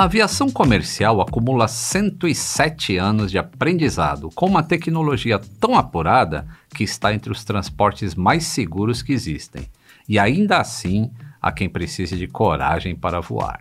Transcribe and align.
A 0.00 0.04
aviação 0.04 0.48
comercial 0.48 1.20
acumula 1.20 1.68
107 1.68 2.96
anos 2.96 3.30
de 3.30 3.36
aprendizado 3.36 4.30
com 4.34 4.46
uma 4.46 4.62
tecnologia 4.62 5.38
tão 5.60 5.76
apurada 5.76 6.48
que 6.74 6.82
está 6.82 7.12
entre 7.12 7.30
os 7.30 7.44
transportes 7.44 8.14
mais 8.14 8.44
seguros 8.44 9.02
que 9.02 9.12
existem. 9.12 9.66
E 10.08 10.18
ainda 10.18 10.56
assim, 10.56 11.10
há 11.38 11.52
quem 11.52 11.68
precise 11.68 12.16
de 12.16 12.26
coragem 12.26 12.96
para 12.96 13.20
voar. 13.20 13.60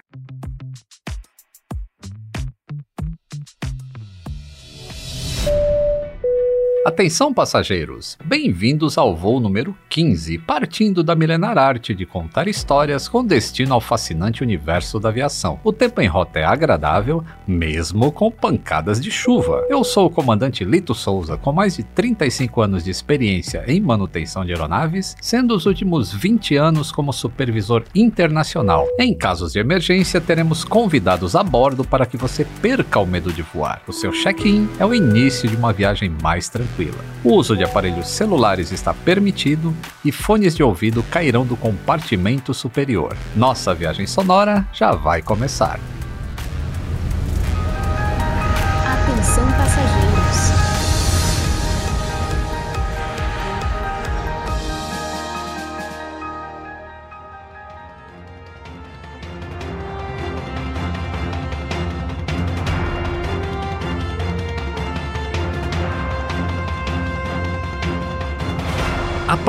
Atenção, 6.85 7.33
passageiros! 7.33 8.17
Bem-vindos 8.23 8.97
ao 8.97 9.13
voo 9.13 9.41
número 9.41 9.75
15, 9.89 10.37
partindo 10.37 11.03
da 11.03 11.13
milenar 11.13 11.57
arte 11.57 11.93
de 11.93 12.05
contar 12.05 12.47
histórias 12.47 13.05
com 13.05 13.23
destino 13.23 13.73
ao 13.73 13.81
fascinante 13.81 14.41
universo 14.41 14.97
da 14.97 15.09
aviação. 15.09 15.59
O 15.61 15.73
tempo 15.73 15.99
em 15.99 16.07
rota 16.07 16.39
é 16.39 16.45
agradável, 16.45 17.21
mesmo 17.45 18.13
com 18.13 18.31
pancadas 18.31 19.01
de 19.01 19.11
chuva. 19.11 19.65
Eu 19.69 19.83
sou 19.83 20.05
o 20.07 20.09
comandante 20.09 20.63
Lito 20.63 20.95
Souza, 20.95 21.35
com 21.35 21.51
mais 21.51 21.75
de 21.75 21.83
35 21.83 22.61
anos 22.61 22.85
de 22.85 22.91
experiência 22.91 23.65
em 23.67 23.81
manutenção 23.81 24.45
de 24.45 24.53
aeronaves, 24.53 25.17
sendo 25.19 25.53
os 25.53 25.65
últimos 25.65 26.13
20 26.13 26.55
anos 26.55 26.93
como 26.93 27.11
supervisor 27.11 27.83
internacional. 27.93 28.87
Em 28.97 29.13
casos 29.13 29.51
de 29.51 29.59
emergência, 29.59 30.21
teremos 30.21 30.63
convidados 30.63 31.35
a 31.35 31.43
bordo 31.43 31.83
para 31.83 32.05
que 32.05 32.15
você 32.15 32.45
perca 32.61 33.01
o 33.01 33.05
medo 33.05 33.33
de 33.33 33.41
voar. 33.41 33.81
O 33.85 33.91
seu 33.91 34.13
check-in 34.13 34.69
é 34.79 34.85
o 34.85 34.95
início 34.95 35.49
de 35.49 35.57
uma 35.57 35.73
viagem 35.73 36.09
mais 36.21 36.47
tranquila 36.47 36.68
tranquila. 36.69 37.03
O 37.23 37.33
uso 37.33 37.55
de 37.55 37.63
aparelhos 37.63 38.07
celulares 38.07 38.71
está 38.71 38.93
permitido 38.93 39.75
e 40.03 40.11
fones 40.11 40.55
de 40.55 40.63
ouvido 40.63 41.03
cairão 41.03 41.45
do 41.45 41.57
compartimento 41.57 42.53
superior. 42.53 43.15
Nossa 43.35 43.73
viagem 43.73 44.07
sonora 44.07 44.65
já 44.71 44.91
vai 44.91 45.21
começar. 45.21 45.79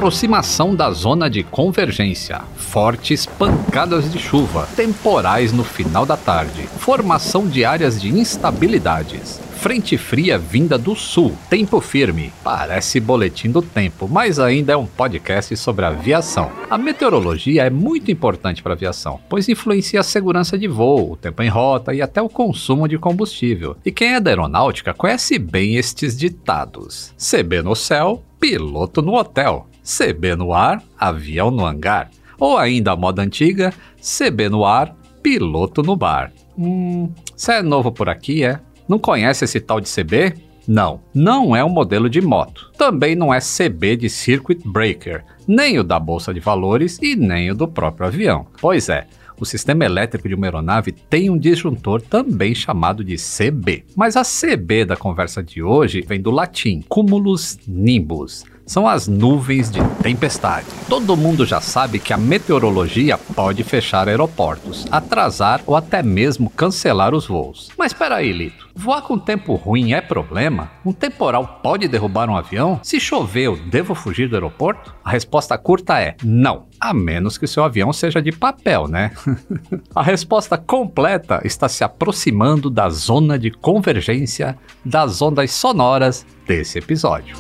Aproximação 0.01 0.75
da 0.75 0.91
zona 0.93 1.29
de 1.29 1.43
convergência, 1.43 2.41
fortes 2.57 3.27
pancadas 3.27 4.11
de 4.11 4.19
chuva, 4.19 4.67
temporais 4.75 5.53
no 5.53 5.63
final 5.63 6.07
da 6.07 6.17
tarde, 6.17 6.63
formação 6.79 7.47
de 7.47 7.67
áreas 7.67 8.01
de 8.01 8.09
instabilidades, 8.09 9.39
frente 9.57 9.99
fria 9.99 10.39
vinda 10.39 10.79
do 10.79 10.97
sul, 10.97 11.37
tempo 11.51 11.83
firme. 11.83 12.33
Parece 12.43 12.99
boletim 12.99 13.51
do 13.51 13.61
tempo, 13.61 14.09
mas 14.09 14.39
ainda 14.39 14.73
é 14.73 14.77
um 14.77 14.87
podcast 14.87 15.55
sobre 15.59 15.85
aviação. 15.85 16.51
A 16.71 16.79
meteorologia 16.79 17.65
é 17.65 17.71
muito 17.71 18.11
importante 18.11 18.63
para 18.63 18.73
a 18.73 18.77
aviação, 18.77 19.21
pois 19.29 19.51
influencia 19.51 20.01
a 20.01 20.03
segurança 20.03 20.59
de 20.59 20.67
voo, 20.67 21.13
o 21.13 21.17
tempo 21.17 21.43
em 21.43 21.49
rota 21.51 21.93
e 21.93 22.01
até 22.01 22.23
o 22.23 22.29
consumo 22.31 22.89
de 22.89 22.97
combustível. 22.97 23.77
E 23.85 23.93
quem 23.93 24.15
é 24.15 24.21
da 24.21 24.31
aeronáutica 24.31 24.95
conhece 24.95 25.39
bem 25.39 25.77
estes 25.77 26.17
ditados: 26.17 27.13
CB 27.19 27.61
no 27.61 27.77
céu, 27.77 28.23
piloto 28.41 29.03
no 29.03 29.13
hotel. 29.15 29.70
CB 29.91 30.37
no 30.37 30.53
ar, 30.53 30.83
avião 30.99 31.51
no 31.51 31.67
hangar. 31.67 32.11
Ou 32.39 32.57
ainda 32.57 32.93
a 32.93 32.97
moda 32.97 33.23
antiga, 33.23 33.75
CB 34.01 34.49
no 34.49 34.65
ar, 34.65 34.95
piloto 35.23 35.83
no 35.83 35.97
bar. 35.97 36.33
Hum, 36.57 37.13
você 37.37 37.55
é 37.55 37.63
novo 37.63 37.91
por 37.91 38.09
aqui, 38.09 38.45
é? 38.45 38.61
Não 38.89 38.99
conhece 38.99 39.45
esse 39.45 39.61
tal 39.61 39.81
de 39.81 39.93
CB? 39.93 40.35
Não, 40.67 41.01
não 41.13 41.57
é 41.57 41.65
um 41.65 41.69
modelo 41.69 42.09
de 42.09 42.21
moto. 42.21 42.71
Também 42.79 43.17
não 43.17 43.35
é 43.35 43.41
CB 43.41 43.97
de 43.97 44.09
Circuit 44.09 44.61
Breaker, 44.65 45.25
nem 45.49 45.79
o 45.79 45.85
da 45.85 45.99
Bolsa 45.99 46.33
de 46.33 46.41
Valores 46.41 46.99
e 47.03 47.17
nem 47.17 47.51
o 47.51 47.55
do 47.55 47.67
próprio 47.67 48.07
avião. 48.07 48.47
Pois 48.61 48.89
é, 48.89 49.07
o 49.41 49.45
sistema 49.45 49.85
elétrico 49.85 50.29
de 50.29 50.35
uma 50.35 50.47
aeronave 50.47 50.93
tem 50.93 51.31
um 51.31 51.39
disjuntor 51.39 52.03
também 52.03 52.55
chamado 52.55 53.03
de 53.03 53.17
CB. 53.17 53.85
Mas 53.97 54.17
a 54.17 54.23
CB 54.23 54.85
da 54.85 54.97
conversa 54.97 55.43
de 55.43 55.63
hoje 55.63 56.05
vem 56.07 56.21
do 56.21 56.31
latim 56.31 56.83
cumulus 56.89 57.59
nimbus, 57.67 58.45
são 58.71 58.87
as 58.87 59.09
nuvens 59.09 59.69
de 59.69 59.81
tempestade. 60.01 60.65
Todo 60.89 61.17
mundo 61.17 61.45
já 61.45 61.61
sabe 61.61 61.99
que 61.99 62.13
a 62.13 62.17
meteorologia 62.17 63.19
pode 63.19 63.65
fechar 63.65 64.09
aeroportos, 64.09 64.87
atrasar 64.93 65.61
ou 65.67 65.75
até 65.75 66.05
mesmo 66.05 66.49
cancelar 66.49 67.13
os 67.13 67.27
voos. 67.27 67.71
Mas 67.77 67.91
espera 67.91 68.15
aí, 68.15 68.31
Lito. 68.31 68.69
Voar 68.73 69.03
com 69.03 69.19
tempo 69.19 69.57
ruim 69.57 69.93
é 69.93 70.01
problema? 70.01 70.71
Um 70.87 70.93
temporal 70.93 71.59
pode 71.61 71.89
derrubar 71.89 72.31
um 72.31 72.37
avião? 72.37 72.79
Se 72.85 73.01
chover, 73.01 73.47
eu 73.47 73.57
devo 73.57 73.93
fugir 73.93 74.29
do 74.29 74.37
aeroporto? 74.37 74.95
A 75.05 75.11
resposta 75.11 75.59
curta 75.59 76.01
é 76.01 76.15
não, 76.23 76.67
a 76.81 76.95
menos 76.95 77.37
que 77.37 77.49
seu 77.49 77.65
avião 77.65 77.93
seja 77.93 78.23
de 78.23 78.31
papel, 78.31 78.87
né? 78.87 79.11
a 79.93 80.03
resposta 80.03 80.57
completa 80.57 81.41
está 81.45 81.69
se 81.69 81.83
aproximando 81.83 82.71
da 82.71 82.89
zona 82.89 83.37
de 83.37 83.51
convergência 83.51 84.57
das 84.85 85.21
ondas 85.21 85.51
sonoras 85.51 86.25
desse 86.47 86.79
episódio. 86.79 87.37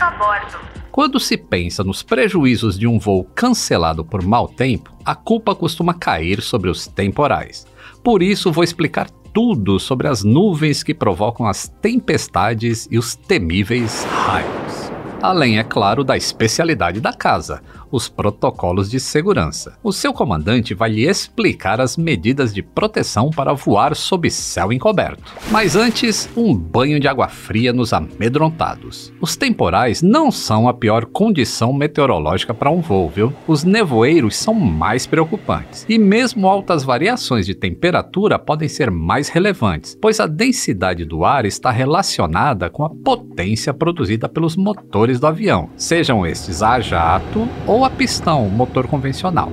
A 0.00 0.10
bordo. 0.12 0.58
Quando 0.90 1.20
se 1.20 1.36
pensa 1.36 1.84
nos 1.84 2.02
prejuízos 2.02 2.78
de 2.78 2.86
um 2.86 2.98
voo 2.98 3.24
cancelado 3.34 4.04
por 4.04 4.24
mau 4.24 4.48
tempo, 4.48 4.92
a 5.04 5.14
culpa 5.14 5.54
costuma 5.54 5.94
cair 5.94 6.40
sobre 6.40 6.70
os 6.70 6.86
temporais. 6.86 7.66
Por 8.02 8.22
isso, 8.22 8.50
vou 8.50 8.64
explicar 8.64 9.10
tudo 9.32 9.78
sobre 9.78 10.08
as 10.08 10.24
nuvens 10.24 10.82
que 10.82 10.94
provocam 10.94 11.46
as 11.46 11.68
tempestades 11.68 12.88
e 12.90 12.98
os 12.98 13.14
temíveis 13.14 14.04
raios. 14.04 14.90
Além, 15.22 15.58
é 15.58 15.64
claro, 15.64 16.02
da 16.02 16.16
especialidade 16.16 16.98
da 16.98 17.12
casa, 17.12 17.62
os 17.90 18.08
protocolos 18.08 18.90
de 18.90 19.00
segurança. 19.00 19.74
O 19.82 19.92
seu 19.92 20.12
comandante 20.12 20.74
vai 20.74 20.90
lhe 20.90 21.08
explicar 21.08 21.80
as 21.80 21.96
medidas 21.96 22.52
de 22.54 22.62
proteção 22.62 23.30
para 23.30 23.52
voar 23.52 23.94
sob 23.96 24.30
céu 24.30 24.72
encoberto. 24.72 25.22
Mas 25.50 25.76
antes, 25.76 26.28
um 26.36 26.54
banho 26.54 27.00
de 27.00 27.08
água 27.08 27.28
fria 27.28 27.72
nos 27.72 27.92
amedrontados. 27.92 29.12
Os 29.20 29.36
temporais 29.36 30.02
não 30.02 30.30
são 30.30 30.68
a 30.68 30.74
pior 30.74 31.06
condição 31.06 31.72
meteorológica 31.72 32.54
para 32.54 32.70
um 32.70 32.80
voo, 32.80 33.08
viu? 33.08 33.32
Os 33.46 33.64
nevoeiros 33.64 34.36
são 34.36 34.54
mais 34.54 35.06
preocupantes. 35.06 35.84
E 35.88 35.98
mesmo 35.98 36.48
altas 36.48 36.84
variações 36.84 37.46
de 37.46 37.54
temperatura 37.54 38.38
podem 38.38 38.68
ser 38.68 38.90
mais 38.90 39.28
relevantes, 39.28 39.96
pois 40.00 40.20
a 40.20 40.26
densidade 40.26 41.04
do 41.04 41.24
ar 41.24 41.44
está 41.44 41.70
relacionada 41.70 42.70
com 42.70 42.84
a 42.84 42.90
potência 42.90 43.72
produzida 43.72 44.28
pelos 44.28 44.56
motores 44.56 45.18
do 45.18 45.26
avião, 45.26 45.70
sejam 45.76 46.26
estes 46.26 46.62
a 46.62 46.80
jato 46.80 47.48
ou 47.66 47.79
ou 47.80 47.86
a 47.86 47.88
pistão, 47.88 48.46
motor 48.50 48.86
convencional. 48.86 49.50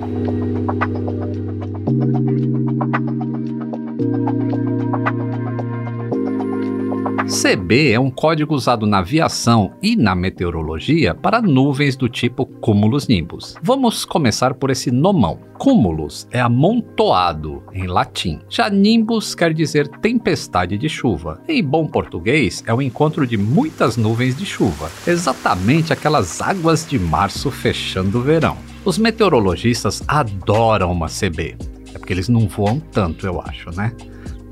CB 7.37 7.91
é 7.91 7.99
um 7.99 8.09
código 8.09 8.55
usado 8.55 8.87
na 8.87 8.97
aviação 8.97 9.71
e 9.79 9.95
na 9.95 10.15
meteorologia 10.15 11.13
para 11.13 11.39
nuvens 11.39 11.95
do 11.95 12.09
tipo 12.09 12.47
cúmulos 12.47 13.07
nimbus. 13.07 13.53
Vamos 13.61 14.03
começar 14.03 14.55
por 14.55 14.71
esse 14.71 14.89
nomão. 14.89 15.37
Cúmulos 15.59 16.27
é 16.31 16.39
amontoado 16.39 17.61
em 17.71 17.85
latim. 17.85 18.39
Já 18.49 18.71
nimbus 18.71 19.35
quer 19.35 19.53
dizer 19.53 19.87
tempestade 19.87 20.79
de 20.79 20.89
chuva. 20.89 21.39
Em 21.47 21.63
bom 21.63 21.85
português, 21.85 22.63
é 22.65 22.73
o 22.73 22.81
encontro 22.81 23.27
de 23.27 23.37
muitas 23.37 23.97
nuvens 23.97 24.35
de 24.35 24.45
chuva, 24.45 24.89
exatamente 25.05 25.93
aquelas 25.93 26.41
águas 26.41 26.87
de 26.89 26.97
março 26.97 27.51
fechando 27.51 28.17
o 28.17 28.23
verão. 28.23 28.57
Os 28.83 28.97
meteorologistas 28.97 30.01
adoram 30.07 30.91
uma 30.91 31.07
CB. 31.07 31.55
É 31.93 31.99
porque 31.99 32.13
eles 32.13 32.29
não 32.29 32.47
voam 32.47 32.79
tanto, 32.79 33.27
eu 33.27 33.39
acho, 33.39 33.69
né? 33.75 33.93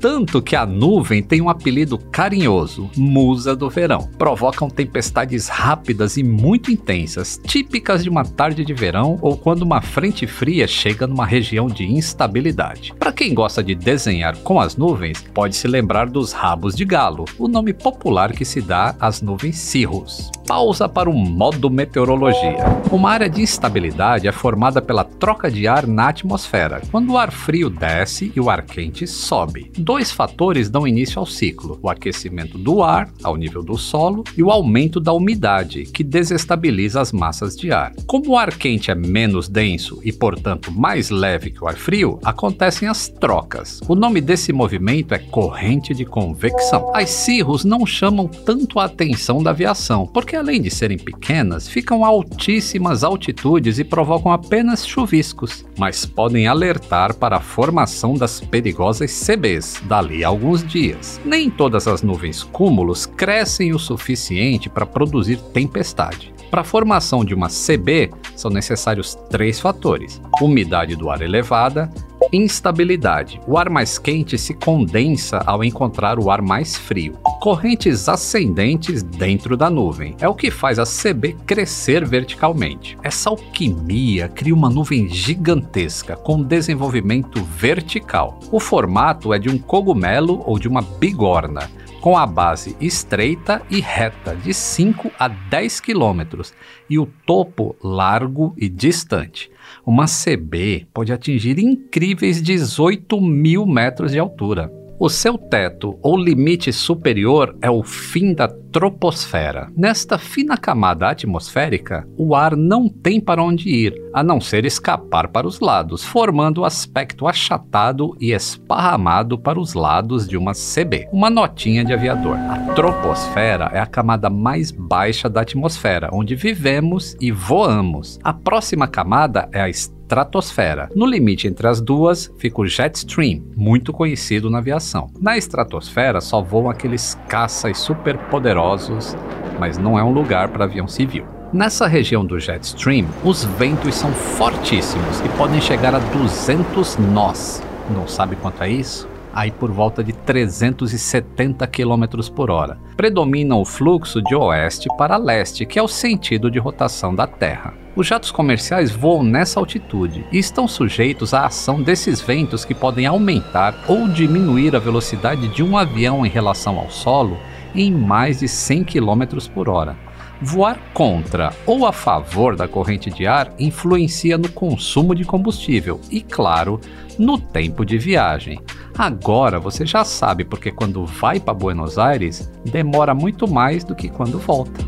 Tanto 0.00 0.42
que 0.42 0.54
a 0.54 0.66
nuvem 0.66 1.22
tem 1.22 1.40
um 1.40 1.48
apelido 1.48 1.98
carinhoso, 1.98 2.90
musa 2.96 3.56
do 3.56 3.70
verão. 3.70 4.08
Provocam 4.18 4.68
tempestades 4.68 5.48
rápidas 5.48 6.16
e 6.16 6.22
muito 6.22 6.70
intensas, 6.70 7.40
típicas 7.46 8.02
de 8.02 8.10
uma 8.10 8.24
tarde 8.24 8.64
de 8.64 8.74
verão 8.74 9.18
ou 9.22 9.36
quando 9.36 9.62
uma 9.62 9.80
frente 9.80 10.26
fria 10.26 10.66
chega 10.66 11.06
numa 11.06 11.24
região 11.24 11.66
de 11.66 11.84
instabilidade. 11.84 12.94
Para 12.98 13.12
quem 13.12 13.32
gosta 13.32 13.62
de 13.62 13.74
desenhar 13.74 14.36
com 14.38 14.60
as 14.60 14.76
nuvens, 14.76 15.24
pode 15.32 15.56
se 15.56 15.66
lembrar 15.66 16.08
dos 16.08 16.32
rabos 16.32 16.76
de 16.76 16.84
galo, 16.84 17.24
o 17.38 17.48
nome 17.48 17.72
popular 17.72 18.32
que 18.32 18.44
se 18.44 18.60
dá 18.60 18.94
às 19.00 19.22
nuvens 19.22 19.56
cirrus. 19.56 20.30
Pausa 20.46 20.88
para 20.88 21.10
o 21.10 21.12
modo 21.12 21.68
meteorologia. 21.68 22.64
Uma 22.92 23.10
área 23.10 23.28
de 23.28 23.42
instabilidade 23.42 24.28
é 24.28 24.32
formada 24.32 24.80
pela 24.80 25.02
troca 25.02 25.50
de 25.50 25.66
ar 25.66 25.88
na 25.88 26.08
atmosfera, 26.08 26.80
quando 26.92 27.12
o 27.12 27.18
ar 27.18 27.32
frio 27.32 27.68
desce 27.68 28.32
e 28.34 28.40
o 28.40 28.48
ar 28.48 28.62
quente 28.62 29.08
sobe. 29.08 29.72
Dois 29.76 30.12
fatores 30.12 30.70
dão 30.70 30.86
início 30.86 31.18
ao 31.18 31.26
ciclo: 31.26 31.80
o 31.82 31.90
aquecimento 31.90 32.56
do 32.56 32.80
ar, 32.80 33.10
ao 33.24 33.34
nível 33.34 33.60
do 33.60 33.76
solo, 33.76 34.22
e 34.36 34.42
o 34.42 34.52
aumento 34.52 35.00
da 35.00 35.12
umidade, 35.12 35.82
que 35.82 36.04
desestabiliza 36.04 37.00
as 37.00 37.10
massas 37.10 37.56
de 37.56 37.72
ar. 37.72 37.92
Como 38.06 38.30
o 38.30 38.38
ar 38.38 38.56
quente 38.56 38.92
é 38.92 38.94
menos 38.94 39.48
denso 39.48 39.98
e, 40.04 40.12
portanto, 40.12 40.70
mais 40.70 41.10
leve 41.10 41.50
que 41.50 41.64
o 41.64 41.66
ar 41.66 41.74
frio, 41.74 42.20
acontecem 42.24 42.88
as 42.88 43.08
trocas. 43.08 43.80
O 43.88 43.96
nome 43.96 44.20
desse 44.20 44.52
movimento 44.52 45.12
é 45.12 45.18
corrente 45.18 45.92
de 45.92 46.04
convecção. 46.04 46.92
As 46.94 47.10
cirros 47.10 47.64
não 47.64 47.84
chamam 47.84 48.28
tanto 48.28 48.78
a 48.78 48.84
atenção 48.84 49.42
da 49.42 49.50
aviação, 49.50 50.06
porque 50.06 50.35
além 50.36 50.60
de 50.60 50.70
serem 50.70 50.98
pequenas, 50.98 51.68
ficam 51.68 52.04
a 52.04 52.08
altíssimas 52.08 53.02
altitudes 53.02 53.78
e 53.78 53.84
provocam 53.84 54.30
apenas 54.30 54.86
chuviscos, 54.86 55.64
mas 55.78 56.06
podem 56.06 56.46
alertar 56.46 57.14
para 57.14 57.36
a 57.36 57.40
formação 57.40 58.14
das 58.14 58.40
perigosas 58.40 59.10
CBs 59.10 59.82
dali 59.84 60.24
a 60.24 60.28
alguns 60.28 60.66
dias. 60.66 61.20
Nem 61.24 61.50
todas 61.50 61.88
as 61.88 62.02
nuvens 62.02 62.42
cúmulos 62.42 63.06
crescem 63.06 63.74
o 63.74 63.78
suficiente 63.78 64.68
para 64.68 64.86
produzir 64.86 65.38
tempestade. 65.52 66.34
Para 66.50 66.60
a 66.60 66.64
formação 66.64 67.24
de 67.24 67.34
uma 67.34 67.48
CB, 67.48 68.10
são 68.36 68.50
necessários 68.50 69.14
três 69.28 69.58
fatores: 69.58 70.20
umidade 70.40 70.94
do 70.94 71.10
ar 71.10 71.20
elevada, 71.20 71.90
Instabilidade. 72.32 73.40
O 73.46 73.56
ar 73.56 73.70
mais 73.70 73.98
quente 73.98 74.36
se 74.38 74.54
condensa 74.54 75.42
ao 75.46 75.62
encontrar 75.62 76.18
o 76.18 76.30
ar 76.30 76.42
mais 76.42 76.76
frio. 76.76 77.14
Correntes 77.40 78.08
ascendentes 78.08 79.02
dentro 79.02 79.56
da 79.56 79.70
nuvem. 79.70 80.16
É 80.20 80.28
o 80.28 80.34
que 80.34 80.50
faz 80.50 80.78
a 80.78 80.84
CB 80.84 81.36
crescer 81.46 82.04
verticalmente. 82.04 82.98
Essa 83.02 83.30
alquimia 83.30 84.28
cria 84.28 84.54
uma 84.54 84.70
nuvem 84.70 85.08
gigantesca 85.08 86.16
com 86.16 86.42
desenvolvimento 86.42 87.42
vertical. 87.44 88.40
O 88.50 88.58
formato 88.58 89.32
é 89.32 89.38
de 89.38 89.48
um 89.48 89.58
cogumelo 89.58 90.42
ou 90.46 90.58
de 90.58 90.66
uma 90.66 90.82
bigorna 90.82 91.70
com 92.00 92.16
a 92.16 92.24
base 92.24 92.76
estreita 92.80 93.60
e 93.68 93.80
reta 93.80 94.36
de 94.36 94.54
5 94.54 95.10
a 95.18 95.26
10 95.26 95.80
quilômetros 95.80 96.54
e 96.88 97.00
o 97.00 97.06
topo 97.26 97.74
largo 97.82 98.54
e 98.56 98.68
distante. 98.68 99.50
Uma 99.84 100.06
CB 100.06 100.86
pode 100.94 101.12
atingir 101.12 101.58
incríveis 101.58 102.40
18 102.40 103.20
mil 103.20 103.66
metros 103.66 104.12
de 104.12 104.20
altura. 104.20 104.70
O 104.98 105.10
seu 105.10 105.36
teto 105.36 105.98
ou 106.02 106.16
limite 106.16 106.72
superior 106.72 107.54
é 107.60 107.70
o 107.70 107.82
fim 107.82 108.32
da 108.32 108.48
troposfera. 108.48 109.70
Nesta 109.76 110.16
fina 110.16 110.56
camada 110.56 111.08
atmosférica, 111.08 112.08
o 112.16 112.34
ar 112.34 112.56
não 112.56 112.88
tem 112.88 113.20
para 113.20 113.42
onde 113.42 113.68
ir, 113.68 113.94
a 114.12 114.22
não 114.22 114.40
ser 114.40 114.64
escapar 114.64 115.28
para 115.28 115.46
os 115.46 115.60
lados, 115.60 116.02
formando 116.02 116.62
o 116.62 116.64
aspecto 116.64 117.26
achatado 117.26 118.16
e 118.18 118.32
esparramado 118.32 119.38
para 119.38 119.60
os 119.60 119.74
lados 119.74 120.26
de 120.26 120.36
uma 120.36 120.52
CB. 120.52 121.08
Uma 121.12 121.28
notinha 121.28 121.84
de 121.84 121.92
aviador. 121.92 122.36
A 122.36 122.74
troposfera 122.74 123.70
é 123.74 123.78
a 123.78 123.86
camada 123.86 124.30
mais 124.30 124.70
baixa 124.70 125.28
da 125.28 125.42
atmosfera, 125.42 126.08
onde 126.10 126.34
vivemos 126.34 127.14
e 127.20 127.30
voamos. 127.30 128.18
A 128.24 128.32
próxima 128.32 128.88
camada 128.88 129.46
é 129.52 129.60
a 129.60 129.68
estratosfera. 130.06 130.88
No 130.94 131.04
limite 131.04 131.48
entre 131.48 131.66
as 131.66 131.80
duas 131.80 132.32
fica 132.38 132.60
o 132.60 132.66
jet 132.66 132.94
stream, 132.94 133.42
muito 133.56 133.92
conhecido 133.92 134.48
na 134.48 134.58
aviação. 134.58 135.10
Na 135.20 135.36
estratosfera 135.36 136.20
só 136.20 136.40
voam 136.40 136.70
aqueles 136.70 137.18
caças 137.28 137.78
superpoderosos, 137.78 139.16
mas 139.58 139.76
não 139.76 139.98
é 139.98 140.04
um 140.04 140.12
lugar 140.12 140.48
para 140.48 140.64
avião 140.64 140.86
civil. 140.86 141.26
Nessa 141.52 141.86
região 141.88 142.24
do 142.24 142.38
jet 142.38 142.62
stream, 142.62 143.06
os 143.24 143.44
ventos 143.44 143.94
são 143.96 144.12
fortíssimos 144.12 145.20
e 145.20 145.28
podem 145.36 145.60
chegar 145.60 145.94
a 145.94 145.98
200 145.98 146.96
nós. 146.98 147.62
Não 147.90 148.06
sabe 148.06 148.36
quanto 148.36 148.62
é 148.62 148.70
isso? 148.70 149.08
Aí 149.36 149.50
por 149.50 149.70
volta 149.70 150.02
de 150.02 150.14
370 150.14 151.66
km 151.66 152.04
por 152.34 152.50
hora. 152.50 152.78
Predomina 152.96 153.54
o 153.54 153.66
fluxo 153.66 154.22
de 154.22 154.34
oeste 154.34 154.88
para 154.96 155.18
leste, 155.18 155.66
que 155.66 155.78
é 155.78 155.82
o 155.82 155.86
sentido 155.86 156.50
de 156.50 156.58
rotação 156.58 157.14
da 157.14 157.26
Terra. 157.26 157.74
Os 157.94 158.06
jatos 158.06 158.30
comerciais 158.30 158.90
voam 158.90 159.22
nessa 159.22 159.60
altitude 159.60 160.24
e 160.32 160.38
estão 160.38 160.66
sujeitos 160.66 161.34
à 161.34 161.44
ação 161.44 161.82
desses 161.82 162.20
ventos 162.20 162.64
que 162.64 162.74
podem 162.74 163.04
aumentar 163.04 163.74
ou 163.86 164.08
diminuir 164.08 164.74
a 164.74 164.78
velocidade 164.78 165.48
de 165.48 165.62
um 165.62 165.76
avião 165.76 166.24
em 166.24 166.30
relação 166.30 166.78
ao 166.78 166.90
solo 166.90 167.36
em 167.74 167.92
mais 167.92 168.40
de 168.40 168.48
100 168.48 168.84
km 168.84 169.22
por 169.52 169.68
hora. 169.68 169.96
Voar 170.40 170.78
contra 170.92 171.52
ou 171.66 171.86
a 171.86 171.92
favor 171.92 172.56
da 172.56 172.68
corrente 172.68 173.10
de 173.10 173.26
ar 173.26 173.52
influencia 173.58 174.36
no 174.36 174.50
consumo 174.50 175.14
de 175.14 175.24
combustível 175.24 176.00
e, 176.10 176.20
claro, 176.20 176.80
no 177.18 177.38
tempo 177.38 177.84
de 177.84 177.96
viagem. 177.96 178.60
Agora 178.98 179.60
você 179.60 179.84
já 179.84 180.04
sabe 180.04 180.42
porque 180.42 180.72
quando 180.72 181.04
vai 181.04 181.38
para 181.38 181.52
Buenos 181.52 181.98
Aires 181.98 182.50
demora 182.64 183.14
muito 183.14 183.46
mais 183.46 183.84
do 183.84 183.94
que 183.94 184.08
quando 184.08 184.38
volta. 184.38 184.80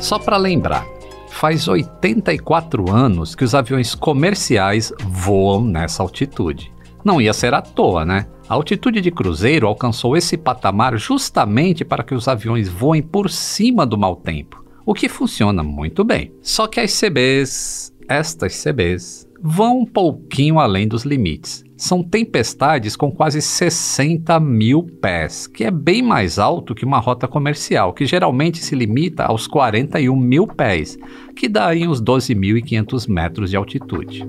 Só 0.00 0.18
para 0.18 0.38
lembrar, 0.38 0.86
faz 1.28 1.68
84 1.68 2.90
anos 2.90 3.34
que 3.34 3.44
os 3.44 3.54
aviões 3.54 3.94
comerciais 3.94 4.92
voam 5.06 5.62
nessa 5.62 6.02
altitude. 6.02 6.72
Não 7.04 7.20
ia 7.20 7.34
ser 7.34 7.52
à 7.52 7.60
toa, 7.60 8.06
né? 8.06 8.26
A 8.48 8.54
altitude 8.54 9.00
de 9.00 9.10
cruzeiro 9.10 9.66
alcançou 9.66 10.16
esse 10.16 10.38
patamar 10.38 10.96
justamente 10.96 11.84
para 11.84 12.02
que 12.02 12.14
os 12.14 12.26
aviões 12.26 12.68
voem 12.68 13.02
por 13.02 13.30
cima 13.30 13.86
do 13.86 13.96
mau 13.96 14.16
tempo, 14.16 14.64
o 14.84 14.94
que 14.94 15.08
funciona 15.08 15.62
muito 15.62 16.02
bem. 16.02 16.32
Só 16.42 16.66
que 16.66 16.80
as 16.80 16.98
CBs, 16.98 17.92
estas 18.08 18.54
CBs, 18.60 19.29
vão 19.42 19.80
um 19.80 19.86
pouquinho 19.86 20.58
além 20.58 20.86
dos 20.86 21.04
limites. 21.04 21.64
São 21.76 22.02
tempestades 22.02 22.94
com 22.94 23.10
quase 23.10 23.40
60 23.40 24.38
mil 24.38 24.82
pés, 24.82 25.46
que 25.46 25.64
é 25.64 25.70
bem 25.70 26.02
mais 26.02 26.38
alto 26.38 26.74
que 26.74 26.84
uma 26.84 26.98
rota 26.98 27.26
comercial, 27.26 27.94
que 27.94 28.04
geralmente 28.04 28.58
se 28.58 28.74
limita 28.74 29.24
aos 29.24 29.46
41 29.46 30.14
mil 30.14 30.46
pés, 30.46 30.98
que 31.34 31.48
dá 31.48 31.68
aí 31.68 31.88
uns 31.88 32.02
12.500 32.02 33.08
metros 33.08 33.50
de 33.50 33.56
altitude. 33.56 34.26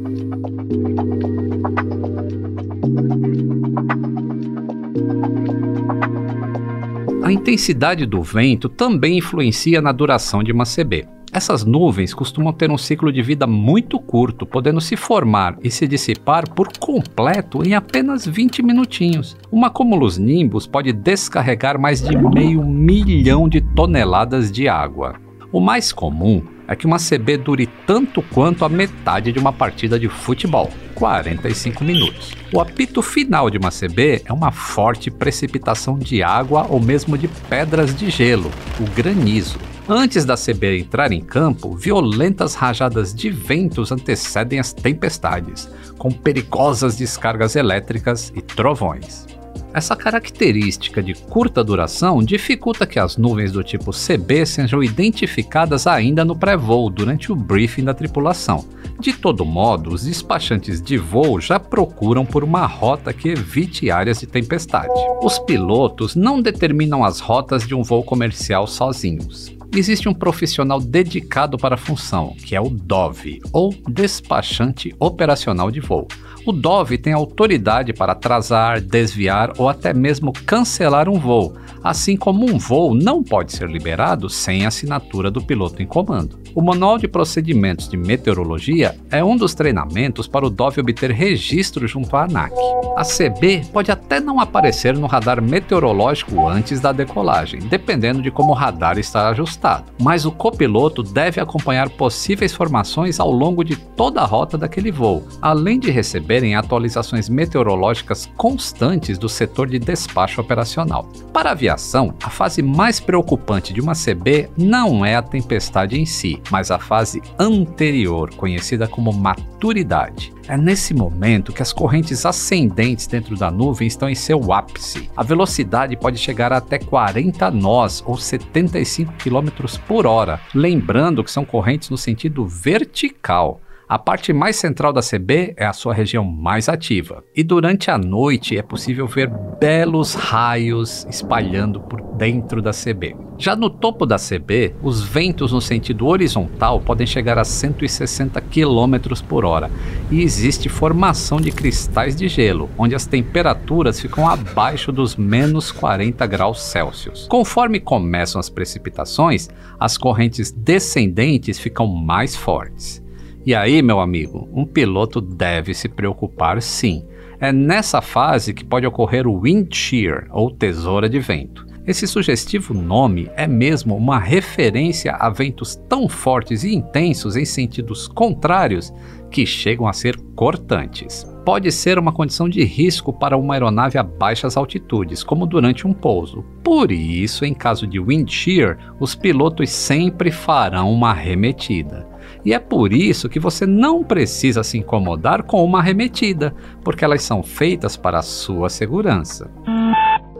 A 7.21 7.33
intensidade 7.33 8.05
do 8.05 8.21
vento 8.21 8.69
também 8.69 9.17
influencia 9.17 9.81
na 9.81 9.91
duração 9.91 10.41
de 10.41 10.51
uma 10.51 10.63
CB. 10.63 11.20
Essas 11.33 11.63
nuvens 11.63 12.13
costumam 12.13 12.51
ter 12.51 12.69
um 12.69 12.77
ciclo 12.77 13.09
de 13.09 13.21
vida 13.21 13.47
muito 13.47 13.97
curto, 13.97 14.45
podendo 14.45 14.81
se 14.81 14.97
formar 14.97 15.57
e 15.63 15.71
se 15.71 15.87
dissipar 15.87 16.49
por 16.49 16.67
completo 16.77 17.65
em 17.65 17.73
apenas 17.73 18.25
20 18.25 18.61
minutinhos. 18.61 19.37
Uma 19.49 19.69
cumulus 19.69 20.17
nimbus 20.17 20.67
pode 20.67 20.91
descarregar 20.91 21.79
mais 21.79 22.01
de 22.01 22.17
meio 22.17 22.61
milhão 22.65 23.47
de 23.47 23.61
toneladas 23.61 24.51
de 24.51 24.67
água. 24.67 25.15
O 25.53 25.61
mais 25.61 25.93
comum 25.93 26.43
é 26.67 26.75
que 26.75 26.85
uma 26.85 26.97
CB 26.97 27.37
dure 27.37 27.69
tanto 27.87 28.21
quanto 28.21 28.65
a 28.65 28.69
metade 28.69 29.31
de 29.31 29.39
uma 29.39 29.53
partida 29.53 29.97
de 29.97 30.09
futebol, 30.09 30.69
45 30.95 31.81
minutos. 31.83 32.33
O 32.53 32.59
apito 32.59 33.01
final 33.01 33.49
de 33.49 33.57
uma 33.57 33.69
CB 33.69 34.23
é 34.25 34.33
uma 34.33 34.51
forte 34.51 35.09
precipitação 35.09 35.97
de 35.97 36.21
água 36.21 36.67
ou 36.69 36.81
mesmo 36.81 37.17
de 37.17 37.29
pedras 37.49 37.95
de 37.95 38.09
gelo, 38.09 38.51
o 38.79 38.83
granizo. 38.93 39.59
Antes 39.93 40.23
da 40.23 40.37
CB 40.37 40.79
entrar 40.79 41.11
em 41.11 41.19
campo, 41.19 41.75
violentas 41.75 42.55
rajadas 42.55 43.13
de 43.13 43.29
ventos 43.29 43.91
antecedem 43.91 44.57
as 44.57 44.71
tempestades, 44.71 45.69
com 45.97 46.09
perigosas 46.09 46.95
descargas 46.95 47.57
elétricas 47.57 48.31
e 48.33 48.41
trovões. 48.41 49.27
Essa 49.73 49.93
característica 49.93 51.03
de 51.03 51.13
curta 51.13 51.61
duração 51.61 52.23
dificulta 52.23 52.87
que 52.87 52.99
as 52.99 53.17
nuvens 53.17 53.51
do 53.51 53.61
tipo 53.65 53.91
CB 53.91 54.45
sejam 54.45 54.81
identificadas 54.81 55.85
ainda 55.85 56.23
no 56.23 56.37
pré-voo 56.37 56.89
durante 56.89 57.29
o 57.29 57.35
briefing 57.35 57.83
da 57.83 57.93
tripulação. 57.93 58.65
De 58.97 59.11
todo 59.11 59.43
modo, 59.43 59.93
os 59.93 60.05
despachantes 60.05 60.81
de 60.81 60.97
voo 60.97 61.41
já 61.41 61.59
procuram 61.59 62.25
por 62.25 62.45
uma 62.45 62.65
rota 62.65 63.11
que 63.11 63.27
evite 63.27 63.91
áreas 63.91 64.21
de 64.21 64.25
tempestade. 64.25 64.93
Os 65.21 65.37
pilotos 65.37 66.15
não 66.15 66.41
determinam 66.41 67.03
as 67.03 67.19
rotas 67.19 67.67
de 67.67 67.75
um 67.75 67.83
voo 67.83 68.05
comercial 68.05 68.65
sozinhos 68.65 69.53
Existe 69.73 70.09
um 70.09 70.13
profissional 70.13 70.81
dedicado 70.81 71.57
para 71.57 71.75
a 71.75 71.77
função, 71.77 72.35
que 72.45 72.57
é 72.57 72.59
o 72.59 72.69
DOV, 72.69 73.39
ou 73.53 73.73
Despachante 73.87 74.93
Operacional 74.99 75.71
de 75.71 75.79
Voo. 75.79 76.09
O 76.43 76.51
DOV 76.51 76.97
tem 76.97 77.13
autoridade 77.13 77.93
para 77.93 78.13
atrasar, 78.13 78.81
desviar 78.81 79.53
ou 79.59 79.69
até 79.69 79.93
mesmo 79.93 80.33
cancelar 80.33 81.07
um 81.07 81.19
voo, 81.19 81.53
assim 81.83 82.17
como 82.17 82.45
um 82.49 82.57
voo 82.57 82.95
não 82.95 83.23
pode 83.23 83.51
ser 83.53 83.69
liberado 83.69 84.27
sem 84.27 84.65
assinatura 84.65 85.29
do 85.29 85.41
piloto 85.41 85.83
em 85.83 85.85
comando. 85.85 86.39
O 86.53 86.61
Manual 86.61 86.97
de 86.97 87.07
Procedimentos 87.07 87.87
de 87.87 87.95
Meteorologia 87.95 88.97
é 89.09 89.23
um 89.23 89.37
dos 89.37 89.53
treinamentos 89.53 90.27
para 90.27 90.45
o 90.45 90.49
DOV 90.49 90.79
obter 90.79 91.11
registro 91.11 91.87
junto 91.87 92.15
à 92.15 92.23
ANAC. 92.23 92.51
A 92.97 93.03
CB 93.03 93.61
pode 93.71 93.89
até 93.89 94.19
não 94.19 94.39
aparecer 94.39 94.97
no 94.97 95.07
radar 95.07 95.41
meteorológico 95.41 96.47
antes 96.47 96.81
da 96.81 96.91
decolagem, 96.91 97.61
dependendo 97.61 98.21
de 98.21 98.29
como 98.29 98.51
o 98.51 98.55
radar 98.55 98.97
está 98.97 99.29
ajustado, 99.29 99.85
mas 100.01 100.25
o 100.25 100.31
copiloto 100.31 101.01
deve 101.01 101.39
acompanhar 101.39 101.89
possíveis 101.89 102.53
formações 102.53 103.19
ao 103.19 103.31
longo 103.31 103.63
de 103.63 103.77
toda 103.77 104.21
a 104.21 104.25
rota 104.25 104.57
daquele 104.57 104.91
voo, 104.91 105.25
além 105.41 105.79
de 105.79 105.89
receberem 106.31 106.55
atualizações 106.55 107.27
meteorológicas 107.27 108.29
constantes 108.37 109.17
do 109.17 109.27
setor 109.27 109.67
de 109.67 109.77
despacho 109.77 110.39
operacional. 110.39 111.03
Para 111.33 111.49
a 111.49 111.51
aviação, 111.51 112.13
a 112.23 112.29
fase 112.29 112.61
mais 112.61 112.99
preocupante 113.01 113.73
de 113.73 113.81
uma 113.81 113.93
CB 113.93 114.49
não 114.57 115.05
é 115.05 115.15
a 115.15 115.21
tempestade 115.21 115.99
em 115.99 116.05
si, 116.05 116.41
mas 116.49 116.71
a 116.71 116.79
fase 116.79 117.21
anterior, 117.37 118.33
conhecida 118.35 118.87
como 118.87 119.11
maturidade. 119.11 120.33
É 120.47 120.57
nesse 120.57 120.93
momento 120.93 121.51
que 121.51 121.61
as 121.61 121.73
correntes 121.73 122.25
ascendentes 122.25 123.07
dentro 123.07 123.35
da 123.35 123.51
nuvem 123.51 123.87
estão 123.87 124.09
em 124.09 124.15
seu 124.15 124.53
ápice. 124.53 125.09
A 125.15 125.23
velocidade 125.23 125.97
pode 125.97 126.17
chegar 126.17 126.53
até 126.53 126.79
40 126.79 127.51
nós 127.51 128.01
ou 128.05 128.17
75 128.17 129.13
km 129.13 129.49
por 129.85 130.05
hora, 130.07 130.39
lembrando 130.55 131.23
que 131.23 131.31
são 131.31 131.43
correntes 131.43 131.89
no 131.89 131.97
sentido 131.97 132.45
vertical. 132.45 133.61
A 133.91 133.99
parte 133.99 134.31
mais 134.31 134.55
central 134.55 134.93
da 134.93 135.01
CB 135.01 135.53
é 135.57 135.65
a 135.65 135.73
sua 135.73 135.93
região 135.93 136.23
mais 136.23 136.69
ativa, 136.69 137.25
e 137.35 137.43
durante 137.43 137.91
a 137.91 137.97
noite 137.97 138.57
é 138.57 138.61
possível 138.61 139.05
ver 139.05 139.29
belos 139.59 140.13
raios 140.13 141.05
espalhando 141.09 141.81
por 141.81 142.01
dentro 142.15 142.61
da 142.61 142.71
CB. 142.71 143.17
Já 143.37 143.53
no 143.53 143.69
topo 143.69 144.05
da 144.05 144.15
CB, 144.15 144.75
os 144.81 145.03
ventos 145.03 145.51
no 145.51 145.59
sentido 145.59 146.07
horizontal 146.07 146.79
podem 146.79 147.05
chegar 147.05 147.37
a 147.37 147.43
160 147.43 148.39
km 148.39 148.95
por 149.27 149.43
hora, 149.43 149.69
e 150.09 150.21
existe 150.21 150.69
formação 150.69 151.41
de 151.41 151.51
cristais 151.51 152.15
de 152.15 152.29
gelo, 152.29 152.69
onde 152.77 152.95
as 152.95 153.05
temperaturas 153.05 153.99
ficam 153.99 154.25
abaixo 154.25 154.93
dos 154.93 155.17
menos 155.17 155.69
40 155.69 156.25
graus 156.27 156.61
Celsius. 156.61 157.27
Conforme 157.27 157.77
começam 157.77 158.39
as 158.39 158.49
precipitações, 158.49 159.49
as 159.77 159.97
correntes 159.97 160.49
descendentes 160.49 161.59
ficam 161.59 161.87
mais 161.87 162.37
fortes. 162.37 163.03
E 163.43 163.55
aí, 163.55 163.81
meu 163.81 163.99
amigo, 163.99 164.47
um 164.53 164.65
piloto 164.65 165.19
deve 165.19 165.73
se 165.73 165.89
preocupar 165.89 166.61
sim. 166.61 167.05
É 167.39 167.51
nessa 167.51 167.99
fase 167.99 168.53
que 168.53 168.63
pode 168.63 168.85
ocorrer 168.85 169.25
o 169.25 169.41
wind 169.41 169.73
shear, 169.73 170.27
ou 170.29 170.51
tesoura 170.51 171.09
de 171.09 171.19
vento. 171.19 171.65
Esse 171.87 172.05
sugestivo 172.05 172.75
nome 172.75 173.31
é 173.35 173.47
mesmo 173.47 173.95
uma 173.95 174.19
referência 174.19 175.13
a 175.13 175.27
ventos 175.31 175.75
tão 175.89 176.07
fortes 176.07 176.63
e 176.63 176.75
intensos 176.75 177.35
em 177.35 177.43
sentidos 177.43 178.07
contrários 178.07 178.93
que 179.31 179.43
chegam 179.47 179.87
a 179.87 179.93
ser 179.93 180.15
cortantes. 180.35 181.25
Pode 181.43 181.71
ser 181.71 181.97
uma 181.97 182.11
condição 182.11 182.47
de 182.47 182.63
risco 182.63 183.11
para 183.11 183.35
uma 183.35 183.55
aeronave 183.55 183.97
a 183.97 184.03
baixas 184.03 184.55
altitudes, 184.55 185.23
como 185.23 185.47
durante 185.47 185.87
um 185.87 185.93
pouso. 185.93 186.45
Por 186.63 186.91
isso, 186.91 187.43
em 187.43 187.53
caso 187.55 187.87
de 187.87 187.99
wind 187.99 188.29
shear, 188.29 188.77
os 188.99 189.15
pilotos 189.15 189.71
sempre 189.71 190.29
farão 190.29 190.93
uma 190.93 191.09
arremetida. 191.09 192.10
E 192.43 192.53
é 192.53 192.59
por 192.59 192.91
isso 192.91 193.29
que 193.29 193.39
você 193.39 193.65
não 193.65 194.03
precisa 194.03 194.63
se 194.63 194.77
incomodar 194.77 195.43
com 195.43 195.63
uma 195.63 195.79
arremetida, 195.79 196.53
porque 196.83 197.05
elas 197.05 197.21
são 197.21 197.43
feitas 197.43 197.95
para 197.95 198.19
a 198.19 198.23
sua 198.23 198.69
segurança. 198.69 199.49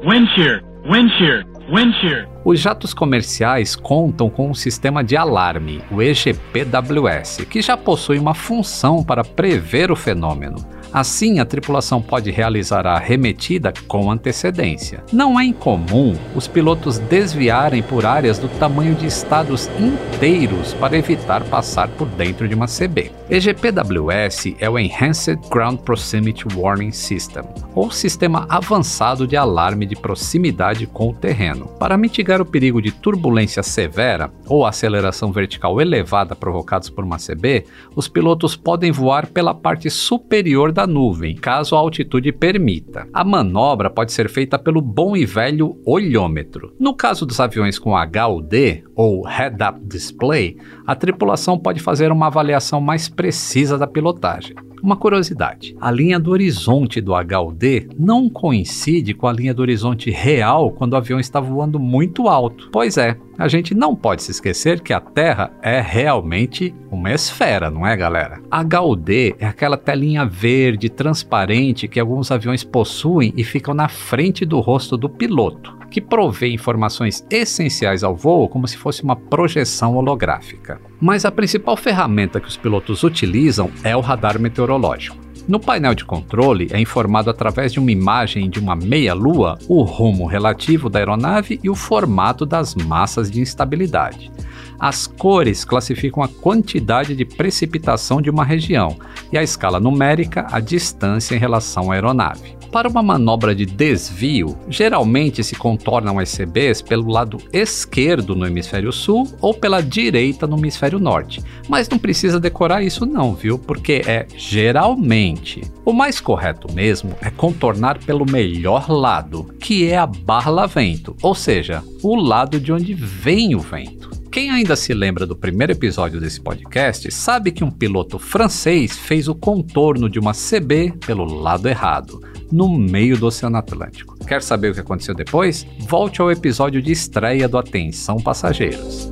Wind 0.04 0.28
shear, 0.36 0.64
wind 0.90 1.12
shear, 1.18 1.46
wind 1.72 1.94
shear. 2.02 2.28
Os 2.44 2.60
jatos 2.60 2.94
comerciais 2.94 3.76
contam 3.76 4.30
com 4.30 4.50
um 4.50 4.54
sistema 4.54 5.04
de 5.04 5.16
alarme, 5.16 5.84
o 5.92 6.02
EGPWS, 6.02 7.46
que 7.46 7.62
já 7.62 7.78
possui 7.78 8.18
uma 8.18 8.34
função 8.34 9.04
para 9.04 9.24
prever 9.24 9.92
o 9.92 9.96
fenômeno. 9.96 10.56
Assim, 10.94 11.40
a 11.40 11.46
tripulação 11.46 12.02
pode 12.02 12.32
realizar 12.32 12.86
a 12.86 12.94
arremetida 12.94 13.72
com 13.88 14.12
antecedência. 14.12 15.04
Não 15.12 15.40
é 15.40 15.46
incomum 15.46 16.18
os 16.36 16.48
pilotos 16.48 16.98
desviarem 16.98 17.82
por 17.82 18.06
áreas 18.06 18.38
do 18.38 18.50
tamanho 18.60 18.94
de 18.96 19.06
estados 19.06 19.70
inteiros 19.80 20.74
para 20.74 20.98
evitar 20.98 21.44
passar 21.46 21.88
por 21.90 22.08
dentro 22.08 22.48
de 22.48 22.54
uma 22.54 22.68
CB. 22.68 23.12
EGPWS 23.30 24.58
é 24.60 24.70
o 24.70 24.78
Enhanced 24.78 25.40
Ground 25.50 25.80
Proximity 25.80 26.46
Warning 26.54 26.92
System, 26.92 27.44
ou 27.74 27.90
sistema 27.90 28.46
avançado 28.50 29.26
de 29.26 29.38
alarme 29.38 29.86
de 29.86 29.96
proximidade 29.96 30.86
com 30.86 31.10
o 31.10 31.14
terreno. 31.14 31.68
Para 31.80 31.98
mitigar 31.98 32.42
o 32.42 32.46
perigo 32.46 32.82
de 32.82 32.92
turbulência 32.92 33.64
severa 33.64 34.30
ou 34.48 34.66
aceleração 34.66 35.32
vertical 35.32 35.80
elevada 35.80 36.36
provocados 36.36 36.90
por 36.90 37.06
uma 37.06 37.18
CB, 37.18 37.66
os 37.96 38.10
pilotos 38.10 38.58
podem 38.58 38.92
voar 38.92 39.28
pela 39.28 39.54
parte 39.54 39.90
superior 39.90 40.74
da 40.74 40.81
da 40.82 40.88
nuvem, 40.88 41.36
caso 41.36 41.76
a 41.76 41.80
altitude 41.80 42.32
permita. 42.32 43.08
A 43.14 43.24
manobra 43.24 43.90
pode 43.90 44.12
ser 44.12 44.28
feita 44.30 44.58
pelo 44.58 44.82
bom 44.82 45.16
e 45.16 45.26
velho 45.26 45.80
olhômetro. 45.86 46.74
No 46.80 46.96
caso 46.96 47.24
dos 47.24 47.40
aviões 47.40 47.78
com 47.78 47.92
HUD, 47.92 48.84
ou 48.96 49.24
Head 49.24 49.58
Up 49.64 49.80
Display, 49.86 50.58
a 50.92 50.96
tripulação 50.96 51.58
pode 51.58 51.80
fazer 51.80 52.12
uma 52.12 52.28
avaliação 52.28 52.82
mais 52.82 53.08
precisa 53.08 53.78
da 53.78 53.88
pilotagem. 53.88 54.54
Uma 54.84 54.98
curiosidade: 54.98 55.74
a 55.80 55.90
linha 55.90 56.20
do 56.20 56.32
horizonte 56.32 57.00
do 57.00 57.14
HUD 57.14 57.88
não 57.98 58.30
coincide 58.30 59.14
com 59.14 59.26
a 59.26 59.32
linha 59.32 59.54
do 59.54 59.62
horizonte 59.62 60.12
real 60.12 60.70
quando 60.72 60.92
o 60.92 60.98
avião 60.98 61.18
está 61.18 61.40
voando 61.40 61.80
muito 61.80 62.28
alto. 62.28 62.68
Pois 62.74 62.98
é, 62.98 63.16
a 63.38 63.48
gente 63.48 63.74
não 63.74 63.96
pode 63.96 64.22
se 64.22 64.32
esquecer 64.32 64.82
que 64.82 64.92
a 64.92 65.00
Terra 65.00 65.54
é 65.62 65.80
realmente 65.80 66.76
uma 66.92 67.14
esfera, 67.14 67.72
não 67.72 67.88
é, 67.88 67.96
galera? 67.96 68.42
HUD 68.52 69.36
é 69.40 69.46
aquela 69.46 69.78
telinha 69.78 70.26
verde 70.26 70.90
transparente 70.90 71.88
que 71.88 72.02
alguns 72.02 72.32
aviões 72.32 72.66
possuem 72.66 73.34
e 73.38 73.46
ficam 73.46 73.74
na 73.74 73.88
frente 73.88 74.46
do 74.46 74.60
rosto 74.60 74.98
do 74.98 75.08
piloto 75.08 75.81
que 75.92 76.02
provê 76.02 76.50
informações 76.50 77.24
essenciais 77.30 78.04
ao 78.04 78.16
voo 78.16 78.48
como 78.48 78.68
se 78.68 78.78
fosse 78.78 79.04
uma 79.04 79.16
projeção 79.16 79.96
holográfica. 79.96 80.80
Mas 81.00 81.26
a 81.26 81.32
principal 81.32 81.76
ferramenta 81.76 82.40
que 82.40 82.48
os 82.48 82.58
pilotos 82.58 83.04
utilizam 83.04 83.70
é 83.84 83.96
o 83.96 84.00
radar 84.00 84.40
meteorológico. 84.40 85.18
No 85.48 85.60
painel 85.60 85.96
de 85.96 86.06
controle 86.06 86.70
é 86.72 86.80
informado 86.80 87.30
através 87.30 87.74
de 87.74 87.80
uma 87.80 87.92
imagem 87.92 88.50
de 88.50 88.60
uma 88.60 88.76
meia-lua 88.76 89.58
o 89.68 89.82
rumo 89.82 90.26
relativo 90.26 90.90
da 90.90 91.00
aeronave 91.00 91.60
e 91.64 91.70
o 91.70 91.76
formato 91.76 92.46
das 92.46 92.74
massas 92.76 93.30
de 93.30 93.42
instabilidade. 93.42 94.32
As 94.80 95.08
cores 95.08 95.66
classificam 95.66 96.24
a 96.24 96.28
quantidade 96.28 97.16
de 97.16 97.26
precipitação 97.26 98.22
de 98.22 98.30
uma 98.30 98.46
região 98.46 98.98
e 99.32 99.38
a 99.38 99.44
escala 99.44 99.80
numérica 99.80 100.48
a 100.50 100.60
distância 100.60 101.36
em 101.36 101.40
relação 101.40 101.92
à 101.92 101.96
aeronave. 101.96 102.61
Para 102.72 102.88
uma 102.88 103.04
manobra 103.04 103.54
de 103.54 103.66
desvio, 103.66 104.58
geralmente 104.70 105.44
se 105.44 105.56
contornam 105.56 106.18
as 106.18 106.32
CBs 106.32 106.82
pelo 106.82 107.12
lado 107.12 107.38
esquerdo 107.52 108.34
no 108.34 108.48
hemisfério 108.48 108.94
sul 108.94 109.28
ou 109.42 109.54
pela 109.54 109.84
direita 109.84 110.48
no 110.48 110.58
hemisfério 110.58 110.98
norte. 110.98 111.44
Mas 111.68 111.90
não 111.90 112.00
precisa 112.00 112.40
decorar 112.40 112.82
isso 112.82 113.06
não, 113.06 113.36
viu? 113.36 113.60
Porque 113.60 114.02
é 114.06 114.26
geralmente. 114.38 115.62
O 115.84 115.92
mais 115.92 116.22
correto 116.22 116.72
mesmo 116.72 117.14
é 117.22 117.30
contornar 117.30 118.00
pelo 118.00 118.26
melhor 118.26 118.90
lado, 118.90 119.54
que 119.60 119.90
é 119.90 119.98
a 119.98 120.08
barra-vento, 120.08 121.14
ou 121.22 121.36
seja, 121.36 121.84
o 122.02 122.16
lado 122.16 122.58
de 122.58 122.72
onde 122.72 122.94
vem 122.94 123.54
o 123.54 123.60
vento. 123.60 124.10
Quem 124.32 124.50
ainda 124.50 124.78
se 124.78 124.94
lembra 124.94 125.28
do 125.28 125.36
primeiro 125.36 125.74
episódio 125.74 126.22
desse 126.22 126.40
podcast 126.40 127.12
sabe 127.12 127.52
que 127.52 127.66
um 127.66 127.70
piloto 127.70 128.18
francês 128.18 128.98
fez 128.98 129.28
o 129.28 129.36
contorno 129.36 130.10
de 130.10 130.20
uma 130.20 130.32
CB 130.32 130.94
pelo 131.06 131.26
lado 131.26 131.68
errado 131.68 132.22
no 132.52 132.70
meio 132.78 133.18
do 133.18 133.28
Oceano 133.28 133.58
Atlântico. 133.58 134.18
Quer 134.26 134.42
saber 134.42 134.72
o 134.72 134.74
que 134.74 134.80
aconteceu 134.80 135.16
depois? 135.16 135.66
Volte 135.80 136.22
ao 136.22 136.32
episódio 136.32 136.82
de 136.82 136.92
estreia 136.92 137.48
do 137.48 137.58
Atenção 137.58 138.18
Passageiros. 138.18 139.10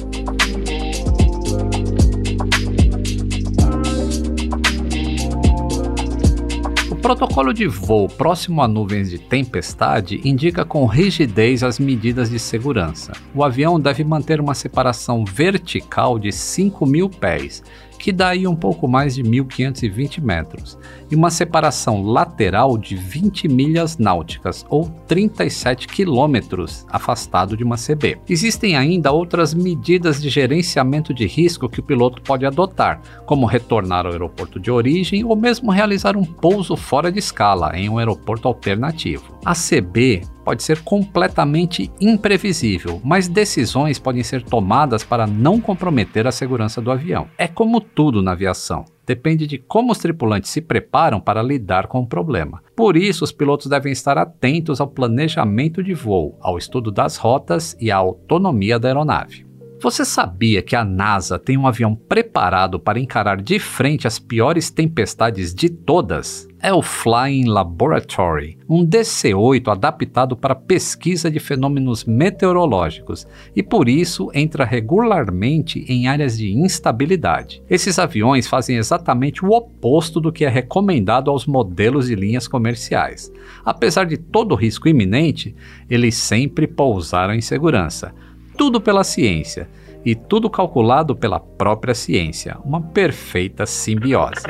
O 6.91 6.95
protocolo 6.95 7.53
de 7.53 7.65
voo 7.65 8.07
próximo 8.07 8.61
a 8.61 8.67
nuvens 8.67 9.09
de 9.09 9.17
tempestade 9.17 10.21
indica 10.23 10.63
com 10.63 10.85
rigidez 10.85 11.63
as 11.63 11.79
medidas 11.79 12.29
de 12.29 12.37
segurança. 12.37 13.13
O 13.33 13.43
avião 13.43 13.79
deve 13.79 14.03
manter 14.03 14.39
uma 14.39 14.53
separação 14.53 15.25
vertical 15.25 16.19
de 16.19 16.31
5 16.31 16.85
mil 16.85 17.09
pés 17.09 17.63
que 17.99 18.11
dá 18.11 18.29
aí 18.29 18.47
um 18.47 18.55
pouco 18.55 18.87
mais 18.87 19.15
de 19.15 19.23
1520 19.23 20.21
metros, 20.21 20.77
e 21.11 21.15
uma 21.15 21.29
separação 21.29 22.01
lateral 22.01 22.77
de 22.77 22.95
20 22.95 23.47
milhas 23.49 23.97
náuticas 23.97 24.65
ou 24.69 24.89
37 25.07 25.87
quilômetros 25.87 26.85
afastado 26.89 27.57
de 27.57 27.63
uma 27.63 27.75
CB. 27.75 28.17
Existem 28.27 28.77
ainda 28.77 29.11
outras 29.11 29.53
medidas 29.53 30.21
de 30.21 30.29
gerenciamento 30.29 31.13
de 31.13 31.27
risco 31.27 31.67
que 31.67 31.81
o 31.81 31.83
piloto 31.83 32.21
pode 32.21 32.45
adotar, 32.45 33.01
como 33.25 33.45
retornar 33.45 34.05
ao 34.05 34.13
aeroporto 34.13 34.59
de 34.59 34.71
origem 34.71 35.23
ou 35.23 35.35
mesmo 35.35 35.71
realizar 35.71 36.15
um 36.15 36.23
pouso 36.23 36.77
fora 36.77 37.11
de 37.11 37.19
escala 37.19 37.77
em 37.77 37.89
um 37.89 37.97
aeroporto 37.97 38.47
alternativo. 38.47 39.37
A 39.43 39.53
CB 39.53 40.21
pode 40.49 40.63
ser 40.63 40.81
completamente 40.81 41.91
imprevisível, 42.01 42.99
mas 43.03 43.27
decisões 43.27 43.99
podem 43.99 44.23
ser 44.23 44.41
tomadas 44.41 45.03
para 45.03 45.27
não 45.27 45.61
comprometer 45.61 46.25
a 46.25 46.31
segurança 46.31 46.81
do 46.81 46.89
avião. 46.89 47.27
É 47.37 47.47
como 47.47 47.79
tudo 47.79 48.19
na 48.19 48.31
aviação. 48.31 48.83
Depende 49.05 49.45
de 49.45 49.59
como 49.59 49.91
os 49.91 49.99
tripulantes 49.99 50.49
se 50.49 50.59
preparam 50.59 51.21
para 51.21 51.43
lidar 51.43 51.85
com 51.85 51.99
o 51.99 52.07
problema. 52.07 52.63
Por 52.75 52.97
isso, 52.97 53.23
os 53.23 53.31
pilotos 53.31 53.67
devem 53.67 53.91
estar 53.91 54.17
atentos 54.17 54.81
ao 54.81 54.87
planejamento 54.87 55.83
de 55.83 55.93
voo, 55.93 56.35
ao 56.41 56.57
estudo 56.57 56.89
das 56.89 57.15
rotas 57.15 57.77
e 57.79 57.91
à 57.91 57.97
autonomia 57.97 58.79
da 58.79 58.87
aeronave. 58.87 59.48
Você 59.81 60.03
sabia 60.03 60.61
que 60.61 60.75
a 60.75 60.83
NASA 60.83 61.39
tem 61.39 61.57
um 61.57 61.65
avião 61.65 61.95
preparado 61.95 62.77
para 62.77 62.99
encarar 62.99 63.41
de 63.41 63.59
frente 63.59 64.05
as 64.05 64.19
piores 64.19 64.69
tempestades 64.69 65.53
de 65.53 65.69
todas? 65.69 66.49
é 66.61 66.73
o 66.73 66.81
Flying 66.81 67.45
Laboratory, 67.45 68.57
um 68.67 68.85
DC-8 68.85 69.71
adaptado 69.71 70.35
para 70.35 70.53
pesquisa 70.53 71.31
de 71.31 71.39
fenômenos 71.39 72.03
meteorológicos 72.03 73.25
e 73.55 73.63
por 73.63 73.87
isso 73.87 74.29
entra 74.33 74.65
regularmente 74.65 75.85
em 75.87 76.07
áreas 76.07 76.37
de 76.37 76.51
instabilidade. 76.51 77.63
Esses 77.69 77.97
aviões 77.97 78.47
fazem 78.47 78.75
exatamente 78.75 79.45
o 79.45 79.51
oposto 79.51 80.19
do 80.19 80.31
que 80.31 80.43
é 80.43 80.49
recomendado 80.49 81.31
aos 81.31 81.45
modelos 81.45 82.07
de 82.07 82.15
linhas 82.15 82.47
comerciais. 82.47 83.31
Apesar 83.63 84.05
de 84.05 84.17
todo 84.17 84.51
o 84.51 84.55
risco 84.55 84.89
iminente, 84.89 85.55
eles 85.89 86.15
sempre 86.15 86.67
pousaram 86.67 87.33
em 87.33 87.41
segurança. 87.41 88.13
Tudo 88.59 88.81
pela 88.81 89.05
ciência 89.05 89.69
e 90.03 90.13
tudo 90.13 90.49
calculado 90.49 91.15
pela 91.15 91.39
própria 91.39 91.95
ciência, 91.95 92.57
uma 92.65 92.81
perfeita 92.81 93.65
simbiose. 93.65 94.43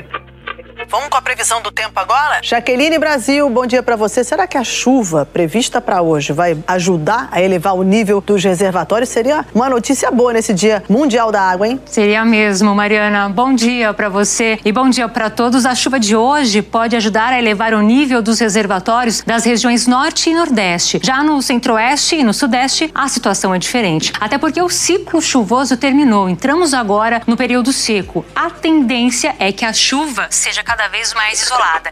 Vamos 0.89 1.09
com 1.09 1.17
a 1.17 1.21
previsão 1.21 1.61
do 1.61 1.69
tempo 1.69 1.99
agora? 1.99 2.39
Jaqueline 2.41 2.97
Brasil, 2.97 3.47
bom 3.47 3.63
dia 3.67 3.83
para 3.83 3.95
você. 3.95 4.23
Será 4.23 4.47
que 4.47 4.57
a 4.57 4.63
chuva 4.63 5.23
prevista 5.23 5.79
para 5.79 6.01
hoje 6.01 6.33
vai 6.33 6.57
ajudar 6.65 7.29
a 7.31 7.39
elevar 7.39 7.75
o 7.75 7.83
nível 7.83 8.19
dos 8.19 8.43
reservatórios? 8.43 9.07
Seria 9.07 9.45
uma 9.53 9.69
notícia 9.69 10.09
boa 10.09 10.33
nesse 10.33 10.51
Dia 10.51 10.83
Mundial 10.89 11.31
da 11.31 11.43
Água, 11.43 11.67
hein? 11.67 11.79
Seria 11.85 12.25
mesmo, 12.25 12.73
Mariana. 12.73 13.29
Bom 13.29 13.53
dia 13.53 13.93
para 13.93 14.09
você 14.09 14.57
e 14.65 14.71
bom 14.71 14.89
dia 14.89 15.07
para 15.07 15.29
todos. 15.29 15.63
A 15.63 15.75
chuva 15.75 15.99
de 15.99 16.15
hoje 16.15 16.63
pode 16.63 16.95
ajudar 16.95 17.33
a 17.33 17.37
elevar 17.37 17.75
o 17.75 17.81
nível 17.81 18.19
dos 18.19 18.39
reservatórios 18.39 19.21
das 19.21 19.45
regiões 19.45 19.85
Norte 19.85 20.31
e 20.31 20.33
Nordeste. 20.33 20.99
Já 21.03 21.21
no 21.21 21.39
Centro-Oeste 21.39 22.15
e 22.15 22.23
no 22.23 22.33
Sudeste, 22.33 22.89
a 22.95 23.07
situação 23.07 23.53
é 23.53 23.59
diferente. 23.59 24.11
Até 24.19 24.39
porque 24.39 24.59
o 24.59 24.69
ciclo 24.69 25.21
chuvoso 25.21 25.77
terminou. 25.77 26.27
Entramos 26.27 26.73
agora 26.73 27.21
no 27.27 27.37
período 27.37 27.71
seco. 27.71 28.25
A 28.35 28.49
tendência 28.49 29.35
é 29.37 29.51
que 29.51 29.63
a 29.63 29.71
chuva 29.71 30.25
seja 30.31 30.63
cada 30.63 30.78
cada 30.79 30.87
vez 30.87 31.13
mais 31.13 31.41
isolada. 31.41 31.91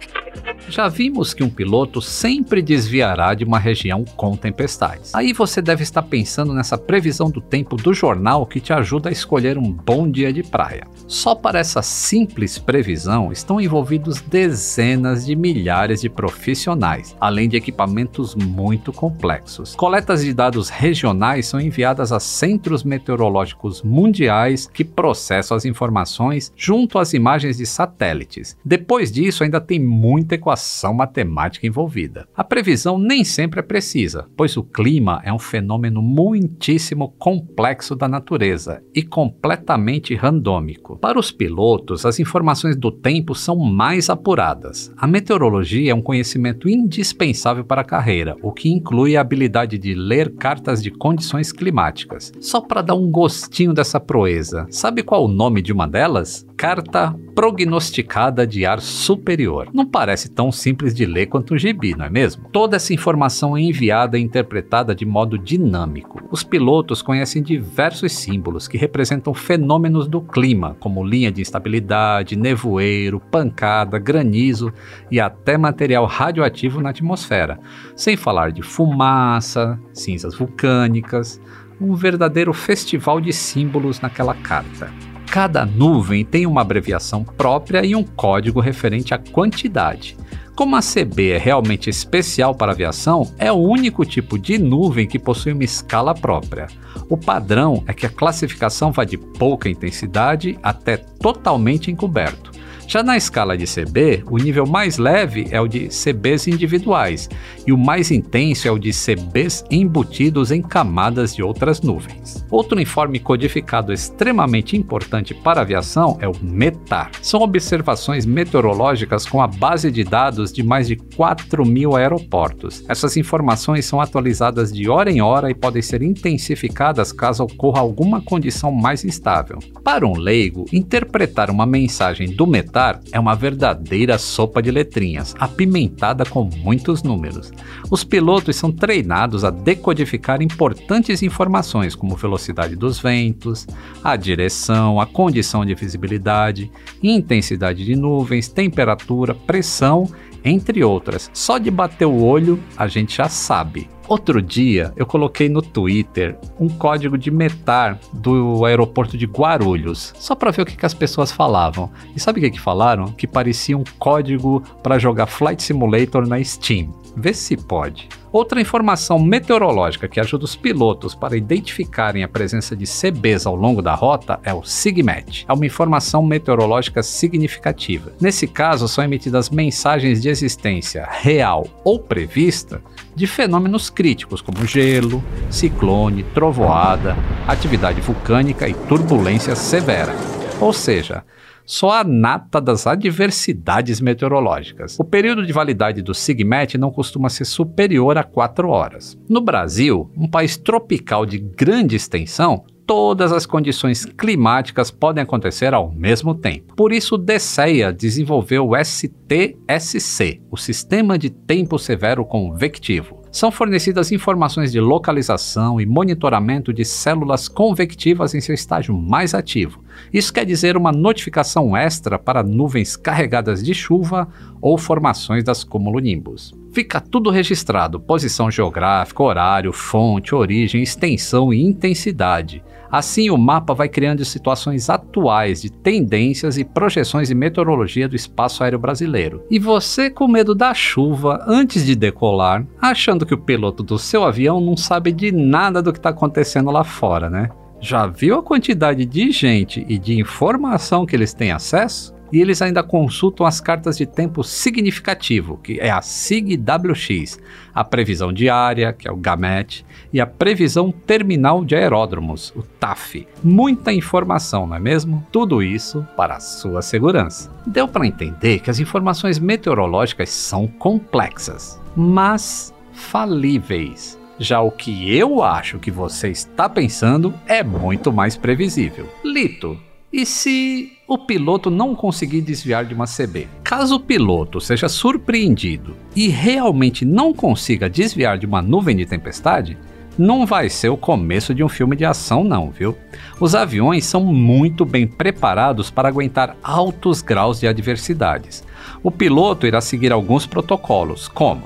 Já 0.70 0.88
vimos 0.88 1.34
que 1.34 1.44
um 1.44 1.50
piloto 1.50 2.02
sempre 2.02 2.62
desviará 2.62 3.34
de 3.34 3.44
uma 3.44 3.60
região 3.60 4.06
com 4.16 4.36
tempestades. 4.36 5.14
Aí 5.14 5.34
você 5.34 5.62
deve 5.62 5.84
estar 5.84 6.02
pensando 6.04 6.54
nessa 6.54 6.78
previsão 6.78 7.30
do 7.30 7.42
tempo 7.42 7.76
do 7.76 7.94
jornal 7.94 8.46
que 8.46 8.62
te 8.62 8.72
ajuda 8.72 9.10
a 9.10 9.12
escolher 9.12 9.58
um 9.58 9.72
bom 9.72 10.10
dia 10.10 10.32
de 10.32 10.44
praia. 10.44 10.88
Só 11.06 11.36
para 11.36 11.60
essa 11.60 11.82
simples 11.82 12.58
previsão 12.58 13.32
estão 13.32 13.60
envolvidos 13.60 14.22
dezenas 14.22 15.26
de 15.26 15.36
milhares 15.36 16.02
de 16.02 16.10
profissionais, 16.10 17.16
além 17.20 17.50
de 17.50 17.58
equipamentos 17.58 18.36
muito 18.36 18.94
complexos. 18.94 19.76
Coletas 19.76 20.24
de 20.24 20.34
dados 20.34 20.70
regionais 20.70 21.48
são 21.48 21.60
enviadas 21.60 22.12
a 22.12 22.20
centros 22.20 22.84
meteorológicos 22.84 23.82
mundiais 23.82 24.70
que 24.74 24.84
processam 24.84 25.56
as 25.56 25.66
informações 25.66 26.52
junto 26.56 27.00
às 27.00 27.14
imagens 27.14 27.58
de 27.58 27.66
satélites. 27.66 28.58
Depois 28.78 29.12
disso, 29.12 29.44
ainda 29.44 29.60
tem 29.60 29.80
muita 29.80 30.36
equação 30.36 30.94
matemática 30.94 31.66
envolvida. 31.66 32.28
A 32.36 32.44
previsão 32.44 33.00
nem 33.00 33.24
sempre 33.24 33.60
é 33.60 33.64
precisa, 33.64 34.28
pois 34.38 34.56
o 34.56 34.64
clima 34.64 35.20
é 35.26 35.34
um 35.34 35.40
fenômeno 35.40 36.00
muitíssimo 36.00 37.16
complexo 37.18 37.96
da 37.96 38.08
natureza 38.08 38.84
e 38.94 39.02
completamente 39.02 40.14
randômico. 40.14 40.96
Para 41.00 41.18
os 41.18 41.32
pilotos, 41.32 42.06
as 42.06 42.20
informações 42.20 42.76
do 42.76 42.92
tempo 42.92 43.34
são 43.34 43.56
mais 43.56 44.12
apuradas. 44.12 44.92
A 44.96 45.08
meteorologia 45.08 45.92
é 45.92 45.96
um 45.96 46.02
conhecimento 46.02 46.70
indispensável 46.70 47.66
para 47.66 47.82
a 47.82 47.86
carreira, 47.86 48.36
o 48.44 48.52
que 48.52 48.70
inclui 48.70 49.18
a 49.18 49.22
habilidade 49.22 49.80
de 49.80 49.96
ler 49.96 50.36
cartas 50.36 50.84
de 50.84 50.92
condições 50.92 51.52
climáticas. 51.52 52.32
Só 52.40 52.62
para 52.62 52.84
dar 52.84 52.94
um 52.94 53.10
gostinho 53.10 53.74
dessa 53.74 54.00
proeza, 54.00 54.68
sabe 54.70 55.02
qual 55.02 55.26
o 55.26 55.28
nome 55.28 55.64
de 55.64 55.74
uma 55.74 55.88
delas? 55.88 56.46
Carta 56.56 57.16
prognosticada 57.34 58.46
de 58.46 58.67
superior. 58.82 59.70
Não 59.74 59.86
parece 59.86 60.30
tão 60.30 60.52
simples 60.52 60.94
de 60.94 61.06
ler 61.06 61.28
quanto 61.28 61.54
um 61.54 61.58
gibi, 61.58 61.96
não 61.96 62.06
é 62.06 62.10
mesmo? 62.10 62.50
Toda 62.52 62.76
essa 62.76 62.94
informação 62.94 63.56
é 63.56 63.62
enviada 63.62 64.18
e 64.18 64.22
interpretada 64.22 64.94
de 64.94 65.06
modo 65.06 65.38
dinâmico. 65.38 66.22
Os 66.30 66.44
pilotos 66.44 67.02
conhecem 67.02 67.42
diversos 67.42 68.12
símbolos 68.12 68.68
que 68.68 68.78
representam 68.78 69.34
fenômenos 69.34 70.08
do 70.08 70.22
clima, 70.22 70.76
como 70.80 71.06
linha 71.06 71.32
de 71.32 71.42
instabilidade, 71.42 72.36
nevoeiro, 72.36 73.20
pancada, 73.20 73.98
granizo 73.98 74.74
e 75.10 75.20
até 75.20 75.58
material 75.58 76.06
radioativo 76.06 76.82
na 76.82 76.90
atmosfera, 76.90 77.60
sem 77.96 78.18
falar 78.18 78.52
de 78.52 78.62
fumaça, 78.62 79.80
cinzas 79.94 80.36
vulcânicas, 80.36 81.42
um 81.80 81.96
verdadeiro 81.96 82.54
festival 82.54 83.22
de 83.22 83.32
símbolos 83.32 84.02
naquela 84.02 84.34
carta. 84.34 84.92
Cada 85.28 85.66
nuvem 85.66 86.24
tem 86.26 86.48
uma 86.48 86.62
abreviação 86.62 87.24
própria 87.24 87.86
e 87.86 87.96
um 87.96 88.04
código 88.04 88.60
referente 88.60 89.14
à 89.14 89.18
quantidade. 89.18 90.18
Como 90.56 90.76
a 90.76 90.80
CB 90.80 91.32
é 91.34 91.38
realmente 91.38 91.88
especial 91.88 92.56
para 92.56 92.72
aviação, 92.72 93.32
é 93.38 93.52
o 93.52 93.58
único 93.58 94.04
tipo 94.04 94.40
de 94.40 94.58
nuvem 94.58 95.06
que 95.06 95.20
possui 95.20 95.54
uma 95.54 95.64
escala 95.64 96.16
própria. 96.16 96.66
O 97.08 97.16
padrão 97.16 97.84
é 97.86 97.94
que 97.94 98.08
a 98.08 98.10
classificação 98.10 98.92
vai 98.92 99.06
de 99.06 99.18
pouca 99.18 99.70
intensidade 99.70 100.58
até 100.64 100.98
totalmente 100.98 101.92
encoberto. 101.92 102.52
Já 102.88 103.04
na 103.04 103.18
escala 103.18 103.58
de 103.58 103.66
CB, 103.66 104.24
o 104.32 104.38
nível 104.38 104.66
mais 104.66 104.98
leve 104.98 105.46
é 105.52 105.60
o 105.60 105.68
de 105.68 105.90
CBs 105.90 106.48
individuais 106.48 107.30
e 107.66 107.74
o 107.74 107.78
mais 107.78 108.12
intenso 108.12 108.66
é 108.66 108.72
o 108.72 108.80
de 108.80 108.92
CBs 108.92 109.66
embutidos 109.70 110.52
em 110.52 110.62
camadas 110.62 111.36
de 111.36 111.44
outras 111.44 111.82
nuvens. 111.82 112.46
Outro 112.50 112.80
informe 112.80 113.20
codificado 113.20 113.92
extremamente 113.92 114.78
importante 114.78 115.34
para 115.34 115.60
a 115.60 115.64
aviação 115.64 116.18
é 116.22 116.30
o 116.30 116.32
METAR. 116.42 117.12
São 117.22 117.42
observações 117.42 118.26
meteorológicas 118.26 119.26
com 119.26 119.42
a 119.42 119.48
base 119.48 119.92
de 119.92 120.06
dados 120.06 120.54
de 120.54 120.64
mais 120.64 120.88
de 120.88 120.96
4 120.96 121.66
mil 121.66 121.94
aeroportos. 121.94 122.86
Essas 122.88 123.18
informações 123.18 123.84
são 123.84 124.00
atualizadas 124.00 124.72
de 124.72 124.88
hora 124.88 125.12
em 125.12 125.22
hora 125.22 125.52
e 125.52 125.54
podem 125.54 125.82
ser 125.82 126.02
intensificadas 126.02 127.12
caso 127.12 127.44
ocorra 127.44 127.82
alguma 127.82 128.22
condição 128.22 128.72
mais 128.72 129.04
instável. 129.04 129.60
Para 129.84 130.08
um 130.08 130.18
leigo, 130.18 130.66
interpretar 130.72 131.50
uma 131.50 131.66
mensagem 131.66 132.32
do 132.32 132.48
METAR 132.48 132.77
é 133.12 133.20
uma 133.20 133.34
verdadeira 133.34 134.20
sopa 134.20 134.62
de 134.62 134.70
letrinhas, 134.70 135.36
apimentada 135.40 136.24
com 136.24 136.44
muitos 136.44 137.02
números. 137.02 137.52
Os 137.90 138.04
pilotos 138.04 138.56
são 138.56 138.72
treinados 138.72 139.44
a 139.44 139.50
decodificar 139.50 140.44
importantes 140.44 141.24
informações 141.24 141.96
como 141.96 142.16
velocidade 142.16 142.76
dos 142.76 143.00
ventos, 143.00 143.66
a 144.04 144.16
direção, 144.16 145.02
a 145.02 145.08
condição 145.08 145.66
de 145.66 145.74
visibilidade, 145.74 146.72
intensidade 147.02 147.84
de 147.84 147.96
nuvens, 147.96 148.48
temperatura, 148.48 149.34
pressão, 149.34 150.08
entre 150.46 150.84
outras. 150.84 151.32
Só 151.34 151.58
de 151.58 151.72
bater 151.72 152.06
o 152.06 152.24
olho 152.24 152.60
a 152.78 152.88
gente 152.88 153.18
já 153.18 153.28
sabe. 153.28 153.90
Outro 154.08 154.42
dia 154.42 154.94
eu 154.96 155.06
coloquei 155.06 155.50
no 155.50 155.62
Twitter 155.62 156.38
um 156.58 156.70
código 156.70 157.18
de 157.18 157.30
metar 157.30 158.00
do 158.14 158.64
aeroporto 158.66 159.18
de 159.18 159.26
Guarulhos, 159.26 160.14
só 160.18 160.34
para 160.34 160.52
ver 160.52 160.62
o 160.62 160.66
que, 160.66 160.78
que, 160.78 160.86
as 160.86 160.94
pessoas 160.94 161.32
falavam. 161.32 161.92
E 162.16 162.20
sabe 162.20 162.40
o 162.40 162.44
que, 162.44 162.52
que 162.52 162.60
falaram? 162.60 163.12
Que 163.12 163.28
parecia 163.28 163.78
um 163.78 163.84
código 164.00 164.64
para 164.82 164.98
jogar 164.98 165.28
Flight 165.28 165.62
Simulator 165.62 166.26
na 166.26 166.42
Steam. 166.42 166.94
Vê 167.18 167.34
se 167.34 167.58
pode. 167.58 168.08
Outra 168.38 168.62
informação 168.62 169.18
meteorológica 169.18 170.08
que 170.08 170.20
ajuda 170.20 170.46
os 170.46 170.56
pilotos 170.56 171.16
para 171.16 171.36
identificarem 171.36 172.24
a 172.24 172.28
presença 172.28 172.76
de 172.76 172.86
CBs 172.86 173.48
ao 173.48 173.56
longo 173.56 173.82
da 173.82 173.96
rota 173.96 174.40
é 174.44 174.54
o 174.54 174.64
SIGMET. 174.64 175.44
É 175.50 175.54
uma 175.54 175.66
informação 175.66 176.22
meteorológica 176.22 177.02
significativa. 177.02 178.12
Nesse 178.22 178.46
caso, 178.46 178.88
são 178.88 179.04
emitidas 179.04 179.50
mensagens 179.50 180.22
de 180.22 180.30
existência 180.30 181.08
real 181.10 181.66
ou 181.84 181.98
prevista 181.98 182.80
de 183.16 183.26
fenômenos 183.26 183.90
críticos 183.90 184.40
como 184.40 184.68
gelo, 184.68 185.24
ciclone, 185.50 186.22
trovoada, 186.22 187.18
atividade 187.48 188.02
vulcânica 188.02 188.70
e 188.70 188.74
turbulência 188.76 189.56
severa. 189.56 190.14
Ou 190.62 190.72
seja, 190.72 191.24
só 191.68 191.92
a 191.92 192.04
nata 192.04 192.62
das 192.62 192.88
adversidades 192.88 194.00
meteorológicas. 194.00 194.98
O 194.98 195.04
período 195.04 195.46
de 195.46 195.52
validade 195.52 196.02
do 196.02 196.14
SIGMET 196.14 196.78
não 196.78 196.90
costuma 196.90 197.30
ser 197.30 197.44
superior 197.44 198.18
a 198.18 198.24
4 198.24 198.70
horas. 198.70 199.18
No 199.28 199.42
Brasil, 199.42 200.10
um 200.18 200.30
país 200.30 200.56
tropical 200.56 201.26
de 201.26 201.38
grande 201.38 201.98
extensão, 201.98 202.64
todas 202.88 203.34
as 203.34 203.46
condições 203.46 204.06
climáticas 204.06 204.90
podem 204.90 205.22
acontecer 205.22 205.74
ao 205.74 205.92
mesmo 205.92 206.34
tempo. 206.34 206.74
Por 206.74 206.94
isso, 206.94 207.18
DSEA 207.18 207.92
desenvolveu 207.92 208.70
o 208.70 208.76
STSC, 208.78 210.42
o 210.50 210.56
Sistema 210.56 211.18
de 211.18 211.30
Tempo 211.30 211.78
Severo 211.78 212.24
Convectivo. 212.24 213.18
São 213.30 213.52
fornecidas 213.52 214.12
informações 214.12 214.72
de 214.72 214.80
localização 214.80 215.82
e 215.82 215.86
monitoramento 215.86 216.74
de 216.74 216.86
células 216.86 217.50
convectivas 217.50 218.34
em 218.34 218.40
seu 218.40 218.56
estágio 218.56 218.96
mais 218.98 219.34
ativo. 219.34 219.84
Isso 220.14 220.32
quer 220.34 220.46
dizer 220.46 220.78
uma 220.78 220.92
notificação 220.92 221.76
extra 221.76 222.18
para 222.18 222.42
nuvens 222.42 222.96
carregadas 222.96 223.62
de 223.62 223.74
chuva 223.74 224.28
ou 224.62 224.78
formações 224.78 225.44
das 225.44 225.64
cumulonimbus. 225.64 226.54
Fica 226.72 227.02
tudo 227.02 227.30
registrado: 227.30 228.00
posição 228.00 228.50
geográfica, 228.50 229.22
horário, 229.22 229.74
fonte, 229.74 230.34
origem, 230.34 230.82
extensão 230.82 231.54
e 231.54 231.62
intensidade. 231.62 232.64
Assim, 232.92 233.30
o 233.30 233.38
mapa 233.38 233.74
vai 233.74 233.90
criando 233.90 234.24
situações 234.26 234.90
atuais 234.90 235.62
de 235.62 235.72
tendências 235.72 236.58
e 236.58 236.64
projeções 236.64 237.28
de 237.28 237.36
meteorologia 237.36 238.08
do 238.08 238.16
espaço 238.16 238.64
aéreo 238.64 238.80
brasileiro. 238.80 239.44
E 239.50 239.60
você, 239.60 240.10
com 240.10 240.28
medo 240.28 240.56
da 240.56 240.74
chuva 240.74 241.44
antes 241.48 241.86
de 241.86 241.96
decolar, 241.96 242.66
achando 242.82 243.26
que 243.26 243.34
o 243.34 243.38
piloto 243.38 243.84
do 243.84 243.98
seu 243.98 244.24
avião 244.24 244.60
não 244.60 244.78
sabe 244.78 245.12
de 245.12 245.32
nada 245.32 245.82
do 245.82 245.92
que 245.92 246.00
está 246.00 246.10
acontecendo 246.10 246.72
lá 246.72 246.84
fora, 246.84 247.30
né? 247.30 247.50
Já 247.80 248.08
viu 248.08 248.40
a 248.40 248.44
quantidade 248.44 249.06
de 249.06 249.32
gente 249.32 249.86
e 249.88 250.00
de 250.00 250.20
informação 250.20 251.06
que 251.06 251.16
eles 251.16 251.34
têm 251.34 251.52
acesso? 251.52 252.17
E 252.32 252.40
eles 252.40 252.62
ainda 252.62 252.84
consultam 252.84 253.46
as 253.46 253.62
cartas 253.62 253.98
de 253.98 254.06
tempo 254.06 254.44
significativo, 254.44 255.58
que 255.58 255.80
é 255.80 255.90
a 255.90 256.02
SIG-WX, 256.02 257.40
a 257.74 257.84
previsão 257.84 258.34
diária, 258.34 258.92
que 258.94 259.08
é 259.08 259.12
o 259.12 259.18
GAMET, 259.18 259.86
e 260.12 260.20
a 260.20 260.28
previsão 260.28 260.92
terminal 260.92 261.64
de 261.64 261.76
aeródromos, 261.76 262.54
o 262.56 262.62
TAF. 262.62 263.28
Muita 263.44 263.94
informação, 263.94 264.68
não 264.68 264.76
é 264.76 264.80
mesmo? 264.80 265.26
Tudo 265.32 265.62
isso 265.64 266.06
para 266.16 266.36
a 266.36 266.40
sua 266.40 266.82
segurança. 266.82 267.52
Deu 267.66 267.88
para 267.88 268.08
entender 268.08 268.60
que 268.60 268.70
as 268.70 268.80
informações 268.80 269.40
meteorológicas 269.40 270.30
são 270.30 270.68
complexas, 270.68 271.80
mas 271.96 272.74
falíveis. 272.94 274.18
Já 274.40 274.62
o 274.62 274.70
que 274.70 275.16
eu 275.16 275.42
acho 275.44 275.80
que 275.80 275.90
você 275.90 276.30
está 276.30 276.70
pensando 276.70 277.34
é 277.48 277.64
muito 277.64 278.14
mais 278.14 278.38
previsível. 278.38 279.10
Lito, 279.24 279.80
e 280.12 280.26
se 280.26 280.94
o 281.06 281.18
piloto 281.18 281.70
não 281.70 281.94
conseguir 281.94 282.42
desviar 282.42 282.86
de 282.86 282.94
uma 282.94 283.06
CB? 283.06 283.48
Caso 283.64 283.96
o 283.96 284.00
piloto 284.00 284.62
seja 284.62 284.88
surpreendido 284.88 285.98
e 286.16 286.30
realmente 286.30 287.04
não 287.04 287.34
consiga 287.34 287.90
desviar 287.90 288.38
de 288.38 288.46
uma 288.46 288.62
nuvem 288.62 288.96
de 288.96 289.06
tempestade, 289.06 289.78
não 290.18 290.46
vai 290.46 290.70
ser 290.70 290.90
o 290.90 290.98
começo 290.98 291.54
de 291.54 291.64
um 291.64 291.70
filme 291.70 291.96
de 291.96 292.06
ação, 292.06 292.44
não, 292.44 292.72
viu? 292.72 292.98
Os 293.40 293.54
aviões 293.54 294.06
são 294.06 294.24
muito 294.24 294.86
bem 294.86 295.06
preparados 295.06 295.92
para 295.92 296.08
aguentar 296.08 296.56
altos 296.64 297.22
graus 297.22 297.60
de 297.60 297.68
adversidades. 297.68 298.64
O 299.04 299.12
piloto 299.12 299.68
irá 299.68 299.82
seguir 299.82 300.12
alguns 300.12 300.46
protocolos, 300.46 301.28
como 301.28 301.64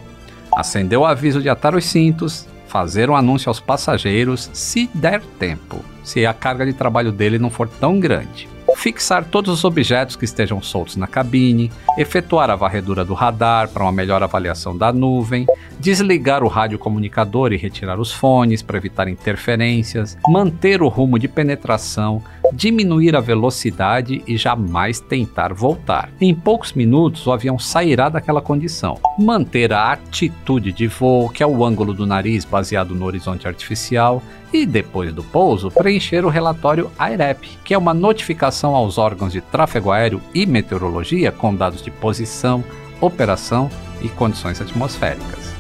acender 0.54 0.98
o 0.98 1.06
aviso 1.06 1.42
de 1.42 1.48
atar 1.48 1.76
os 1.76 1.86
cintos, 1.86 2.46
fazer 2.72 3.10
um 3.10 3.16
anúncio 3.18 3.50
aos 3.50 3.60
passageiros 3.60 4.50
se 4.54 4.90
der 4.94 5.22
tempo, 5.38 5.84
se 6.06 6.26
a 6.26 6.34
carga 6.34 6.66
de 6.66 6.72
trabalho 6.72 7.12
dele 7.12 7.38
não 7.38 7.50
for 7.50 7.68
tão 7.68 8.00
grande. 8.00 8.48
Fixar 8.78 9.26
todos 9.26 9.54
os 9.54 9.66
objetos 9.66 10.16
que 10.16 10.24
estejam 10.24 10.62
soltos 10.62 10.96
na 10.96 11.06
cabine, 11.06 11.70
efetuar 11.98 12.50
a 12.50 12.56
varredura 12.56 13.04
do 13.04 13.14
radar 13.14 13.68
para 13.68 13.84
uma 13.84 13.92
melhor 13.92 14.24
avaliação 14.24 14.76
da 14.76 14.94
nuvem, 14.94 15.46
desligar 15.78 16.44
o 16.44 16.48
rádio 16.48 16.80
comunicador 16.80 17.52
e 17.52 17.58
retirar 17.58 18.00
os 18.00 18.14
fones 18.14 18.62
para 18.62 18.78
evitar 18.78 19.10
interferências, 19.10 20.18
manter 20.30 20.82
o 20.82 20.88
rumo 20.88 21.20
de 21.20 21.28
penetração, 21.28 22.24
diminuir 22.52 23.16
a 23.16 23.20
velocidade 23.20 24.24
e 24.28 24.38
jamais 24.38 25.00
tentar 25.00 25.54
voltar. 25.54 26.10
Em 26.20 26.34
poucos 26.34 26.74
minutos, 26.74 27.26
o 27.26 27.32
avião 27.32 27.58
sairá 27.58 28.10
daquela 28.10 28.42
condição. 28.42 29.00
Manter 29.18 29.74
a 29.74 29.92
atitude 29.92 30.72
de 30.72 30.88
voo, 30.88 31.30
que 31.30 31.44
é 31.44 31.48
o 31.48 31.64
ângulo 31.66 31.94
do 31.94 32.06
nariz 32.06 32.46
baseado 32.46 32.96
no 32.96 33.06
horizonte 33.06 33.48
artificial, 33.48 34.22
e 34.54 34.66
depois 34.66 35.14
do 35.14 35.24
pouso, 35.24 35.72
preencher 35.72 36.26
o 36.26 36.30
relatório 36.30 36.92
AIREP, 37.00 37.58
que 37.64 37.74
é 37.74 37.78
uma 37.78 37.94
notificação 37.94 38.76
aos 38.76 38.98
órgãos 38.98 39.32
de 39.32 39.42
tráfego 39.42 39.92
aéreo 39.92 40.22
e 40.34 40.46
meteorologia 40.46 41.32
com 41.32 41.56
dados 41.56 41.82
de 41.82 41.90
posição, 41.90 42.64
operação 43.00 43.70
e 44.02 44.10
condições 44.10 44.60
atmosféricas. 44.60 45.51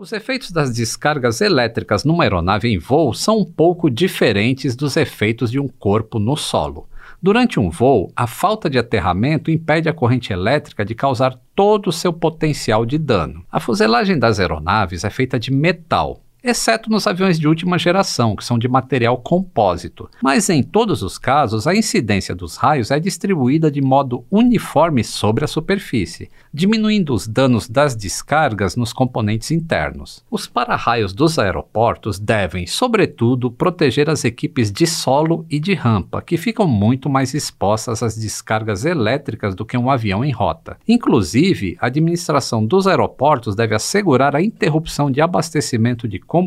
Os 0.00 0.12
efeitos 0.12 0.52
das 0.52 0.72
descargas 0.72 1.40
elétricas 1.40 2.04
numa 2.04 2.22
aeronave 2.22 2.68
em 2.68 2.78
voo 2.78 3.12
são 3.12 3.38
um 3.38 3.44
pouco 3.44 3.90
diferentes 3.90 4.76
dos 4.76 4.96
efeitos 4.96 5.50
de 5.50 5.58
um 5.58 5.66
corpo 5.66 6.20
no 6.20 6.36
solo. 6.36 6.88
Durante 7.20 7.58
um 7.58 7.68
voo, 7.68 8.12
a 8.14 8.24
falta 8.24 8.70
de 8.70 8.78
aterramento 8.78 9.50
impede 9.50 9.88
a 9.88 9.92
corrente 9.92 10.32
elétrica 10.32 10.84
de 10.84 10.94
causar 10.94 11.36
todo 11.52 11.88
o 11.88 11.92
seu 11.92 12.12
potencial 12.12 12.86
de 12.86 12.96
dano. 12.96 13.44
A 13.50 13.58
fuselagem 13.58 14.16
das 14.16 14.38
aeronaves 14.38 15.02
é 15.02 15.10
feita 15.10 15.36
de 15.36 15.52
metal, 15.52 16.22
exceto 16.48 16.90
nos 16.90 17.06
aviões 17.06 17.38
de 17.38 17.46
última 17.46 17.78
geração, 17.78 18.34
que 18.34 18.44
são 18.44 18.58
de 18.58 18.68
material 18.68 19.16
compósito. 19.18 20.08
Mas 20.22 20.48
em 20.48 20.62
todos 20.62 21.02
os 21.02 21.18
casos, 21.18 21.66
a 21.66 21.74
incidência 21.74 22.34
dos 22.34 22.56
raios 22.56 22.90
é 22.90 22.98
distribuída 22.98 23.70
de 23.70 23.80
modo 23.80 24.24
uniforme 24.30 25.04
sobre 25.04 25.44
a 25.44 25.48
superfície, 25.48 26.30
diminuindo 26.52 27.14
os 27.14 27.26
danos 27.26 27.68
das 27.68 27.94
descargas 27.94 28.76
nos 28.76 28.92
componentes 28.92 29.50
internos. 29.50 30.24
Os 30.30 30.46
para-raios 30.46 31.12
dos 31.12 31.38
aeroportos 31.38 32.18
devem, 32.18 32.66
sobretudo, 32.66 33.50
proteger 33.50 34.10
as 34.10 34.24
equipes 34.24 34.72
de 34.72 34.86
solo 34.86 35.46
e 35.50 35.60
de 35.60 35.74
rampa, 35.74 36.22
que 36.22 36.36
ficam 36.36 36.66
muito 36.66 37.08
mais 37.08 37.34
expostas 37.34 38.02
às 38.02 38.16
descargas 38.16 38.84
elétricas 38.84 39.54
do 39.54 39.64
que 39.64 39.76
um 39.76 39.90
avião 39.90 40.24
em 40.24 40.32
rota. 40.32 40.76
Inclusive, 40.86 41.76
a 41.80 41.86
administração 41.86 42.64
dos 42.64 42.86
aeroportos 42.86 43.54
deve 43.54 43.74
assegurar 43.74 44.34
a 44.34 44.42
interrupção 44.42 45.10
de 45.10 45.20
abastecimento 45.20 46.08
de 46.08 46.18
combustível 46.18 46.37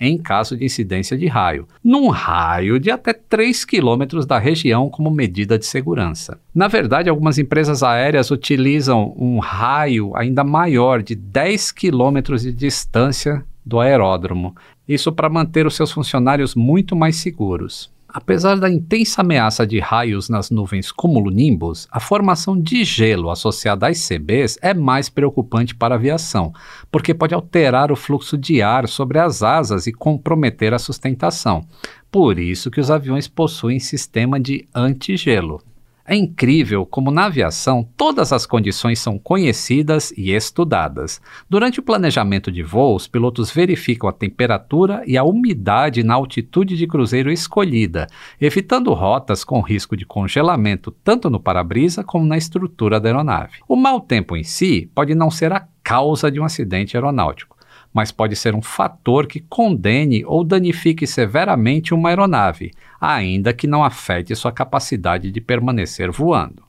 em 0.00 0.18
caso 0.18 0.56
de 0.56 0.64
incidência 0.64 1.16
de 1.16 1.26
raio, 1.26 1.66
num 1.84 2.08
raio 2.08 2.80
de 2.80 2.90
até 2.90 3.12
3 3.12 3.64
quilômetros 3.64 4.26
da 4.26 4.38
região 4.38 4.88
como 4.88 5.10
medida 5.10 5.58
de 5.58 5.66
segurança. 5.66 6.40
Na 6.54 6.68
verdade, 6.68 7.10
algumas 7.10 7.38
empresas 7.38 7.82
aéreas 7.82 8.30
utilizam 8.30 9.14
um 9.18 9.38
raio 9.38 10.16
ainda 10.16 10.42
maior 10.42 11.02
de 11.02 11.14
10 11.14 11.72
quilômetros 11.72 12.42
de 12.42 12.52
distância 12.52 13.44
do 13.64 13.78
aeródromo, 13.78 14.56
isso 14.88 15.12
para 15.12 15.28
manter 15.28 15.66
os 15.66 15.76
seus 15.76 15.92
funcionários 15.92 16.54
muito 16.54 16.96
mais 16.96 17.16
seguros. 17.16 17.91
Apesar 18.14 18.56
da 18.56 18.68
intensa 18.68 19.22
ameaça 19.22 19.66
de 19.66 19.78
raios 19.80 20.28
nas 20.28 20.50
nuvens 20.50 20.92
cumulonimbus, 20.92 21.88
a 21.90 21.98
formação 21.98 22.60
de 22.60 22.84
gelo 22.84 23.30
associada 23.30 23.88
às 23.88 24.06
CBs 24.06 24.58
é 24.60 24.74
mais 24.74 25.08
preocupante 25.08 25.74
para 25.74 25.94
a 25.94 25.96
aviação, 25.96 26.52
porque 26.90 27.14
pode 27.14 27.34
alterar 27.34 27.90
o 27.90 27.96
fluxo 27.96 28.36
de 28.36 28.60
ar 28.60 28.86
sobre 28.86 29.18
as 29.18 29.42
asas 29.42 29.86
e 29.86 29.92
comprometer 29.92 30.74
a 30.74 30.78
sustentação. 30.78 31.64
Por 32.10 32.38
isso 32.38 32.70
que 32.70 32.80
os 32.80 32.90
aviões 32.90 33.26
possuem 33.26 33.80
sistema 33.80 34.38
de 34.38 34.68
antigelo. 34.74 35.62
É 36.04 36.16
incrível 36.16 36.84
como 36.84 37.12
na 37.12 37.26
aviação 37.26 37.88
todas 37.96 38.32
as 38.32 38.44
condições 38.44 38.98
são 38.98 39.18
conhecidas 39.18 40.12
e 40.16 40.32
estudadas. 40.32 41.20
Durante 41.48 41.78
o 41.78 41.82
planejamento 41.82 42.50
de 42.50 42.62
voo, 42.62 42.96
os 42.96 43.06
pilotos 43.06 43.52
verificam 43.52 44.08
a 44.08 44.12
temperatura 44.12 45.04
e 45.06 45.16
a 45.16 45.22
umidade 45.22 46.02
na 46.02 46.14
altitude 46.14 46.76
de 46.76 46.86
cruzeiro 46.88 47.30
escolhida, 47.30 48.08
evitando 48.40 48.92
rotas 48.92 49.44
com 49.44 49.60
risco 49.60 49.96
de 49.96 50.04
congelamento 50.04 50.90
tanto 50.90 51.30
no 51.30 51.38
para-brisa 51.38 52.02
como 52.02 52.26
na 52.26 52.36
estrutura 52.36 52.98
da 52.98 53.08
aeronave. 53.08 53.58
O 53.68 53.76
mau 53.76 54.00
tempo 54.00 54.36
em 54.36 54.42
si 54.42 54.90
pode 54.92 55.14
não 55.14 55.30
ser 55.30 55.52
a 55.52 55.68
causa 55.84 56.30
de 56.32 56.40
um 56.40 56.44
acidente 56.44 56.96
aeronáutico 56.96 57.56
mas 57.92 58.10
pode 58.10 58.34
ser 58.36 58.54
um 58.54 58.62
fator 58.62 59.26
que 59.26 59.40
condene 59.40 60.24
ou 60.24 60.42
danifique 60.42 61.06
severamente 61.06 61.92
uma 61.92 62.08
aeronave, 62.08 62.72
ainda 63.00 63.52
que 63.52 63.66
não 63.66 63.84
afete 63.84 64.34
sua 64.34 64.52
capacidade 64.52 65.30
de 65.30 65.40
permanecer 65.40 66.10
voando. 66.10 66.62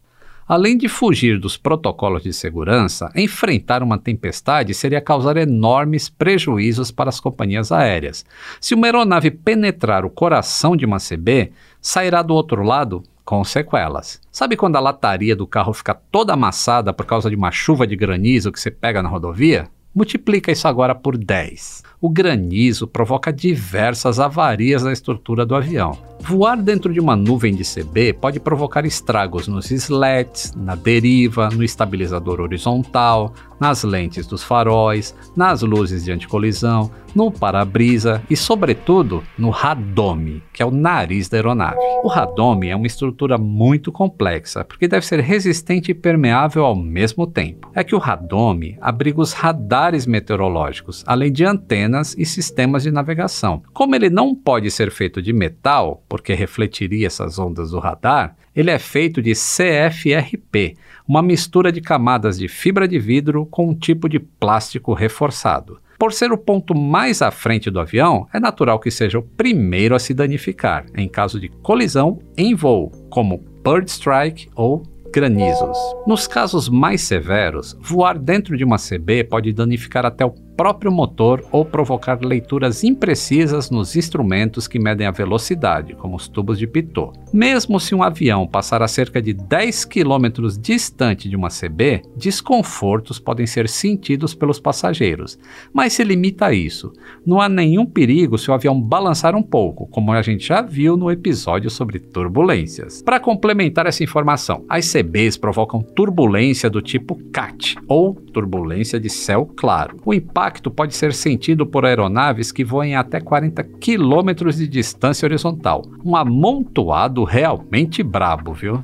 Além 0.45 0.77
de 0.77 0.89
fugir 0.89 1.39
dos 1.39 1.55
protocolos 1.55 2.21
de 2.21 2.33
segurança, 2.33 3.09
enfrentar 3.15 3.81
uma 3.81 3.97
tempestade 3.97 4.73
seria 4.73 4.99
causar 4.99 5.38
enormes 5.38 6.09
prejuízos 6.09 6.91
para 6.91 7.09
as 7.09 7.19
companhias 7.19 7.71
aéreas. 7.71 8.25
Se 8.59 8.73
uma 8.73 8.88
aeronave 8.88 9.31
penetrar 9.31 10.05
o 10.05 10.09
coração 10.09 10.75
de 10.75 10.86
uma 10.86 10.97
CB, 10.97 11.53
sairá 11.79 12.21
do 12.21 12.33
outro 12.33 12.62
lado 12.62 13.03
com 13.23 13.41
sequelas. 13.45 14.21
Sabe 14.29 14.57
quando 14.57 14.75
a 14.75 14.81
lataria 14.81 15.33
do 15.33 15.47
carro 15.47 15.73
fica 15.73 15.93
toda 15.93 16.33
amassada 16.33 16.91
por 16.91 17.05
causa 17.05 17.29
de 17.29 17.36
uma 17.38 17.51
chuva 17.51 17.88
de 17.88 17.95
granizo 17.95 18.51
que 18.51 18.59
você 18.59 18.69
pega 18.69 19.01
na 19.01 19.07
rodovia? 19.07 19.69
Multiplica 19.93 20.51
isso 20.51 20.67
agora 20.67 20.95
por 20.95 21.17
10. 21.17 21.84
O 22.03 22.09
granizo 22.09 22.85
provoca 22.85 23.31
diversas 23.31 24.19
avarias 24.19 24.83
na 24.83 24.91
estrutura 24.91 25.45
do 25.45 25.55
avião. 25.55 25.97
Voar 26.19 26.61
dentro 26.61 26.91
de 26.91 26.99
uma 26.99 27.15
nuvem 27.15 27.53
de 27.53 27.63
CB 27.63 28.13
pode 28.13 28.41
provocar 28.41 28.85
estragos 28.85 29.47
nos 29.47 29.71
slats, 29.71 30.53
na 30.55 30.75
deriva, 30.75 31.49
no 31.49 31.63
estabilizador 31.63 32.39
horizontal, 32.39 33.33
nas 33.59 33.83
lentes 33.83 34.25
dos 34.25 34.43
faróis, 34.43 35.15
nas 35.35 35.61
luzes 35.61 36.03
de 36.03 36.11
anticolisão, 36.11 36.91
no 37.13 37.31
para-brisa 37.31 38.21
e, 38.29 38.35
sobretudo, 38.35 39.23
no 39.37 39.49
radome, 39.49 40.41
que 40.51 40.63
é 40.63 40.65
o 40.65 40.71
nariz 40.71 41.29
da 41.29 41.37
aeronave. 41.37 41.77
O 42.03 42.07
radome 42.07 42.69
é 42.69 42.75
uma 42.75 42.87
estrutura 42.87 43.37
muito 43.37 43.91
complexa, 43.91 44.63
porque 44.63 44.87
deve 44.87 45.05
ser 45.05 45.19
resistente 45.19 45.91
e 45.91 45.95
permeável 45.95 46.65
ao 46.65 46.75
mesmo 46.75 47.27
tempo. 47.27 47.69
É 47.73 47.83
que 47.83 47.95
o 47.95 47.99
radome 47.99 48.77
abriga 48.81 49.21
os 49.21 49.33
radares 49.33 50.05
meteorológicos, 50.05 51.03
além 51.05 51.31
de 51.31 51.45
antenas 51.45 51.92
e 52.17 52.25
sistemas 52.25 52.84
de 52.84 52.91
navegação. 52.91 53.62
Como 53.73 53.95
ele 53.95 54.10
não 54.10 54.36
pode 54.36 54.69
ser 54.71 54.91
feito 54.91 55.21
de 55.21 55.32
metal, 55.32 56.03
porque 56.10 56.34
refletiria 56.34 57.08
essas 57.08 57.38
ondas 57.38 57.71
do 57.71 57.79
radar, 57.79 58.36
ele 58.56 58.71
é 58.71 58.79
feito 58.79 59.21
de 59.21 59.34
CFRP, 59.34 60.75
uma 61.08 61.21
mistura 61.21 61.71
de 61.71 61.82
camadas 61.82 62.38
de 62.38 62.47
fibra 62.47 62.88
de 62.88 62.99
vidro 62.99 63.45
com 63.45 63.69
um 63.69 63.75
tipo 63.75 64.10
de 64.10 64.19
plástico 64.19 64.93
reforçado. 64.93 65.79
Por 65.97 66.12
ser 66.12 66.32
o 66.32 66.38
ponto 66.38 66.75
mais 66.75 67.21
à 67.21 67.32
frente 67.32 67.69
do 67.69 67.79
avião, 67.79 68.27
é 68.34 68.39
natural 68.39 68.79
que 68.79 68.91
seja 68.91 69.19
o 69.19 69.23
primeiro 69.23 69.95
a 69.95 69.99
se 69.99 70.13
danificar 70.13 70.86
em 70.95 71.08
caso 71.08 71.39
de 71.39 71.47
colisão 71.47 72.19
em 72.36 72.53
voo, 72.56 72.91
como 73.10 73.43
bird 73.63 73.89
strike 73.89 74.49
ou 74.56 74.84
granizos. 75.13 75.77
Nos 76.08 76.25
casos 76.27 76.67
mais 76.67 77.01
severos, 77.01 77.77
voar 77.79 78.17
dentro 78.17 78.58
de 78.58 78.63
uma 78.63 78.77
CB 78.77 79.25
pode 79.25 79.53
danificar 79.53 80.06
até 80.06 80.25
o 80.25 80.34
próprio 80.55 80.91
motor 80.91 81.43
ou 81.51 81.65
provocar 81.65 82.19
leituras 82.21 82.83
imprecisas 82.83 83.69
nos 83.69 83.95
instrumentos 83.95 84.67
que 84.67 84.79
medem 84.79 85.07
a 85.07 85.11
velocidade, 85.11 85.95
como 85.95 86.15
os 86.15 86.27
tubos 86.27 86.57
de 86.57 86.67
pitot. 86.67 87.13
Mesmo 87.31 87.79
se 87.79 87.95
um 87.95 88.03
avião 88.03 88.47
passar 88.47 88.81
a 88.81 88.87
cerca 88.87 89.21
de 89.21 89.33
10 89.33 89.85
km 89.85 90.47
distante 90.59 91.27
de 91.27 91.35
uma 91.35 91.49
CB, 91.49 92.03
desconfortos 92.15 93.19
podem 93.19 93.47
ser 93.47 93.67
sentidos 93.67 94.33
pelos 94.35 94.59
passageiros, 94.59 95.37
mas 95.73 95.93
se 95.93 96.03
limita 96.03 96.47
a 96.47 96.53
isso. 96.53 96.93
Não 97.25 97.41
há 97.41 97.49
nenhum 97.49 97.85
perigo 97.85 98.37
se 98.37 98.49
o 98.49 98.53
avião 98.53 98.79
balançar 98.79 99.35
um 99.35 99.43
pouco, 99.43 99.87
como 99.87 100.11
a 100.11 100.21
gente 100.21 100.45
já 100.45 100.61
viu 100.61 100.95
no 100.95 101.11
episódio 101.11 101.69
sobre 101.69 101.99
turbulências. 101.99 103.01
Para 103.01 103.19
complementar 103.19 103.87
essa 103.87 104.03
informação, 104.03 104.63
as 104.69 104.91
CBs 104.91 105.37
provocam 105.37 105.81
turbulência 105.81 106.69
do 106.69 106.81
tipo 106.81 107.15
CAT, 107.31 107.75
ou 107.87 108.13
turbulência 108.13 108.99
de 108.99 109.09
céu 109.09 109.49
claro. 109.55 109.97
O 110.05 110.13
impacto 110.13 110.42
pode 110.71 110.95
ser 110.95 111.13
sentido 111.13 111.65
por 111.65 111.86
aeronaves 111.86 112.51
que 112.51 112.63
voem 112.63 112.95
até 112.95 113.19
40 113.19 113.63
km 113.63 114.49
de 114.56 114.67
distância 114.67 115.25
horizontal. 115.25 115.84
Um 116.03 116.15
amontoado 116.15 117.23
realmente 117.23 118.03
brabo, 118.03 118.53
viu? 118.53 118.84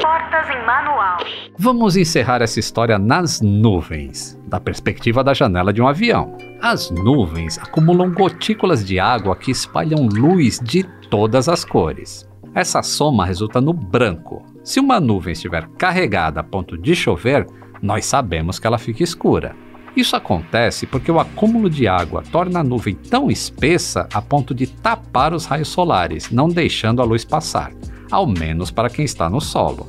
Portas 0.00 0.48
em 0.50 0.64
manual. 0.64 1.18
Vamos 1.58 1.96
encerrar 1.96 2.40
essa 2.40 2.60
história 2.60 2.98
nas 2.98 3.40
nuvens, 3.40 4.38
da 4.46 4.60
perspectiva 4.60 5.24
da 5.24 5.34
janela 5.34 5.72
de 5.72 5.82
um 5.82 5.88
avião. 5.88 6.36
As 6.62 6.90
nuvens 6.90 7.58
acumulam 7.58 8.12
gotículas 8.12 8.84
de 8.84 9.00
água 9.00 9.34
que 9.34 9.50
espalham 9.50 10.06
luz 10.06 10.60
de 10.62 10.84
todas 11.10 11.48
as 11.48 11.64
cores. 11.64 12.28
Essa 12.54 12.82
soma 12.82 13.26
resulta 13.26 13.60
no 13.60 13.72
branco. 13.72 14.44
Se 14.62 14.80
uma 14.80 15.00
nuvem 15.00 15.32
estiver 15.32 15.66
carregada 15.78 16.40
a 16.40 16.44
ponto 16.44 16.76
de 16.76 16.94
chover, 16.94 17.46
nós 17.82 18.04
sabemos 18.04 18.58
que 18.58 18.66
ela 18.66 18.78
fica 18.78 19.02
escura. 19.02 19.54
Isso 19.98 20.14
acontece 20.14 20.86
porque 20.86 21.10
o 21.10 21.18
acúmulo 21.18 21.68
de 21.68 21.88
água 21.88 22.22
torna 22.30 22.60
a 22.60 22.62
nuvem 22.62 22.94
tão 22.94 23.28
espessa 23.32 24.08
a 24.14 24.22
ponto 24.22 24.54
de 24.54 24.64
tapar 24.68 25.34
os 25.34 25.44
raios 25.44 25.66
solares, 25.66 26.30
não 26.30 26.48
deixando 26.48 27.02
a 27.02 27.04
luz 27.04 27.24
passar, 27.24 27.72
ao 28.08 28.24
menos 28.24 28.70
para 28.70 28.88
quem 28.88 29.04
está 29.04 29.28
no 29.28 29.40
solo. 29.40 29.88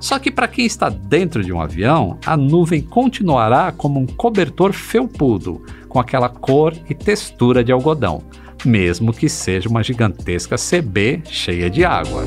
Só 0.00 0.18
que 0.18 0.30
para 0.30 0.48
quem 0.48 0.64
está 0.64 0.88
dentro 0.88 1.44
de 1.44 1.52
um 1.52 1.60
avião, 1.60 2.18
a 2.24 2.38
nuvem 2.38 2.80
continuará 2.80 3.70
como 3.70 4.00
um 4.00 4.06
cobertor 4.06 4.72
felpudo, 4.72 5.62
com 5.90 6.00
aquela 6.00 6.30
cor 6.30 6.74
e 6.88 6.94
textura 6.94 7.62
de 7.62 7.70
algodão, 7.70 8.22
mesmo 8.64 9.12
que 9.12 9.28
seja 9.28 9.68
uma 9.68 9.82
gigantesca 9.82 10.56
CB 10.56 11.20
cheia 11.26 11.68
de 11.68 11.84
água. 11.84 12.24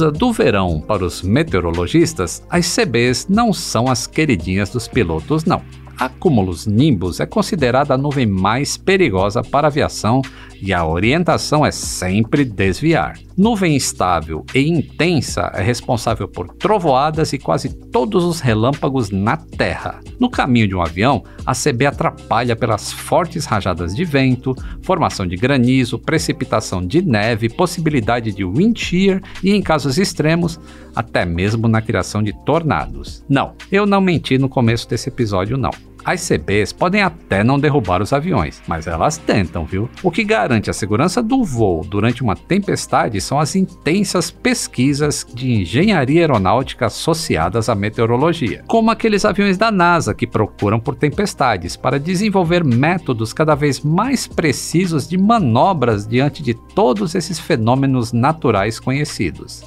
Musa 0.00 0.10
do 0.10 0.32
verão 0.32 0.80
para 0.80 1.04
os 1.04 1.20
meteorologistas, 1.20 2.42
as 2.48 2.74
CBs 2.74 3.26
não 3.28 3.52
são 3.52 3.86
as 3.86 4.06
queridinhas 4.06 4.70
dos 4.70 4.88
pilotos, 4.88 5.44
não. 5.44 5.60
A 5.98 6.08
Cumulus 6.08 6.66
Nimbus 6.66 7.20
é 7.20 7.26
considerada 7.26 7.92
a 7.92 7.98
nuvem 7.98 8.24
mais 8.24 8.78
perigosa 8.78 9.42
para 9.42 9.66
a 9.66 9.68
aviação 9.68 10.22
e 10.60 10.72
a 10.72 10.84
orientação 10.84 11.64
é 11.64 11.70
sempre 11.70 12.44
desviar. 12.44 13.18
Nuvem 13.36 13.74
instável 13.74 14.44
e 14.54 14.60
intensa 14.68 15.50
é 15.54 15.62
responsável 15.62 16.28
por 16.28 16.48
trovoadas 16.48 17.32
e 17.32 17.38
quase 17.38 17.70
todos 17.90 18.22
os 18.22 18.40
relâmpagos 18.40 19.10
na 19.10 19.36
Terra. 19.36 20.00
No 20.18 20.28
caminho 20.28 20.68
de 20.68 20.74
um 20.74 20.82
avião, 20.82 21.24
a 21.46 21.54
CB 21.54 21.86
atrapalha 21.86 22.54
pelas 22.54 22.92
fortes 22.92 23.46
rajadas 23.46 23.94
de 23.94 24.04
vento, 24.04 24.54
formação 24.82 25.26
de 25.26 25.36
granizo, 25.36 25.98
precipitação 25.98 26.86
de 26.86 27.00
neve, 27.00 27.48
possibilidade 27.48 28.30
de 28.32 28.44
wind 28.44 28.78
shear 28.78 29.22
e, 29.42 29.52
em 29.52 29.62
casos 29.62 29.96
extremos, 29.96 30.60
até 30.94 31.24
mesmo 31.24 31.66
na 31.66 31.80
criação 31.80 32.22
de 32.22 32.34
tornados. 32.44 33.24
Não, 33.28 33.54
eu 33.72 33.86
não 33.86 34.00
menti 34.00 34.36
no 34.36 34.48
começo 34.48 34.88
desse 34.88 35.08
episódio, 35.08 35.56
não. 35.56 35.70
As 36.04 36.26
CBs 36.26 36.72
podem 36.72 37.02
até 37.02 37.44
não 37.44 37.58
derrubar 37.58 38.00
os 38.02 38.12
aviões, 38.12 38.62
mas 38.66 38.86
elas 38.86 39.18
tentam, 39.18 39.64
viu? 39.64 39.88
O 40.02 40.10
que 40.10 40.24
garante 40.24 40.70
a 40.70 40.72
segurança 40.72 41.22
do 41.22 41.44
voo 41.44 41.84
durante 41.84 42.22
uma 42.22 42.34
tempestade 42.34 43.20
são 43.20 43.38
as 43.38 43.54
intensas 43.54 44.30
pesquisas 44.30 45.26
de 45.32 45.52
engenharia 45.52 46.22
aeronáutica 46.22 46.86
associadas 46.86 47.68
à 47.68 47.74
meteorologia, 47.74 48.64
como 48.66 48.90
aqueles 48.90 49.24
aviões 49.24 49.58
da 49.58 49.70
NASA 49.70 50.14
que 50.14 50.26
procuram 50.26 50.80
por 50.80 50.94
tempestades 50.94 51.76
para 51.76 51.98
desenvolver 51.98 52.64
métodos 52.64 53.32
cada 53.32 53.54
vez 53.54 53.80
mais 53.80 54.26
precisos 54.26 55.08
de 55.08 55.18
manobras 55.18 56.06
diante 56.06 56.42
de 56.42 56.54
todos 56.54 57.14
esses 57.14 57.38
fenômenos 57.38 58.12
naturais 58.12 58.80
conhecidos. 58.80 59.62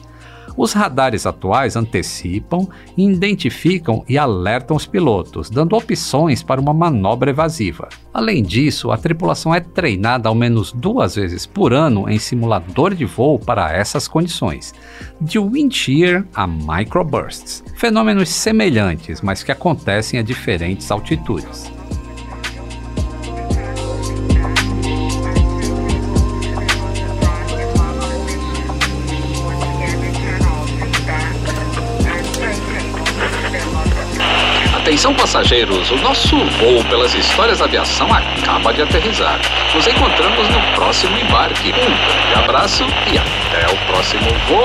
Os 0.56 0.74
radares 0.74 1.26
atuais 1.26 1.76
antecipam, 1.76 2.68
identificam 2.98 4.04
e 4.08 4.18
alertam 4.18 4.78
os 4.78 4.86
pilotos, 4.86 5.50
dando 5.50 5.76
opções 5.76 6.44
para 6.44 6.62
uma 6.62 6.74
manobra 6.74 7.32
evasiva. 7.32 7.90
Além 8.14 8.44
disso, 8.44 8.92
a 8.92 8.98
tripulação 8.98 9.54
é 9.54 9.60
treinada 9.60 10.30
ao 10.30 10.36
menos 10.36 10.72
duas 10.72 11.16
vezes 11.16 11.46
por 11.46 11.74
ano 11.74 12.08
em 12.10 12.20
simulador 12.20 12.94
de 12.94 13.06
voo 13.06 13.40
para 13.40 13.74
essas 13.74 14.08
condições, 14.08 14.74
de 15.20 15.40
wind 15.40 15.74
shear 15.74 16.26
a 16.34 16.46
microbursts, 16.46 17.64
fenômenos 17.76 18.30
semelhantes, 18.30 19.22
mas 19.22 19.44
que 19.44 19.52
acontecem 19.52 20.20
a 20.20 20.24
diferentes 20.24 20.92
altitudes. 20.92 21.72
Atenção 35.04 35.16
passageiros, 35.16 35.92
o 35.92 35.98
nosso 35.98 36.38
voo 36.38 36.82
pelas 36.90 37.14
histórias 37.14 37.60
da 37.60 37.66
aviação 37.66 38.08
acaba 38.14 38.74
de 38.74 38.84
aterrizar. 38.84 39.38
Nos 39.76 39.86
encontramos 39.86 40.48
no 40.48 40.76
próximo 40.76 41.18
embarque. 41.18 41.74
Um 41.74 41.74
grande 41.74 42.34
abraço 42.42 42.86
e 43.12 43.18
até 43.18 43.68
o 43.70 43.78
próximo 43.86 44.30
voo! 44.48 44.64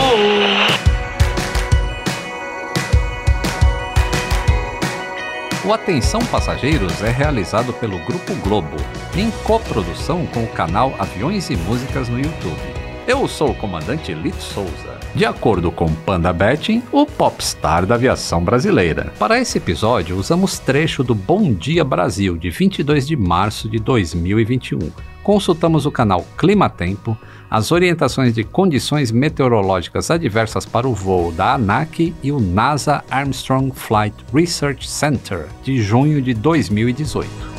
O 5.65 5.73
Atenção 5.73 6.21
Passageiros 6.27 7.03
é 7.03 7.11
realizado 7.11 7.73
pelo 7.73 7.99
Grupo 7.99 8.33
Globo, 8.37 8.77
em 9.17 9.33
coprodução 9.43 10.25
com 10.27 10.45
o 10.45 10.49
canal 10.49 10.95
Aviões 11.01 11.51
e 11.51 11.57
Músicas 11.57 12.09
no 12.09 12.17
YouTube. 12.17 12.78
Eu 13.09 13.27
sou 13.27 13.53
o 13.53 13.55
comandante 13.55 14.13
Lito 14.13 14.43
Souza. 14.43 14.99
De 15.15 15.25
acordo 15.25 15.73
com 15.73 15.91
Panda 15.91 16.31
Betting, 16.31 16.83
o 16.93 17.07
popstar 17.07 17.87
da 17.87 17.95
aviação 17.95 18.45
brasileira. 18.45 19.15
Para 19.19 19.41
esse 19.41 19.57
episódio, 19.57 20.15
usamos 20.15 20.59
trecho 20.59 21.03
do 21.03 21.15
Bom 21.15 21.55
Dia 21.55 21.83
Brasil, 21.85 22.37
de 22.37 22.51
22 22.51 23.07
de 23.07 23.17
março 23.17 23.67
de 23.67 23.79
2021. 23.79 24.93
Consultamos 25.23 25.87
o 25.87 25.91
canal 25.91 26.23
Clima 26.37 26.69
Tempo, 26.69 27.17
as 27.51 27.73
orientações 27.73 28.35
de 28.35 28.45
condições 28.45 29.11
meteorológicas 29.11 30.11
adversas 30.11 30.67
para 30.67 30.87
o 30.87 30.93
voo 30.93 31.33
da 31.33 31.55
ANAC 31.55 32.15
e 32.23 32.31
o 32.31 32.39
NASA 32.39 33.03
Armstrong 33.11 33.73
Flight 33.75 34.15
Research 34.35 34.87
Center, 34.87 35.47
de 35.63 35.81
junho 35.81 36.21
de 36.21 36.35
2018. 36.35 37.58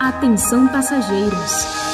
Atenção 0.00 0.66
passageiros. 0.66 1.89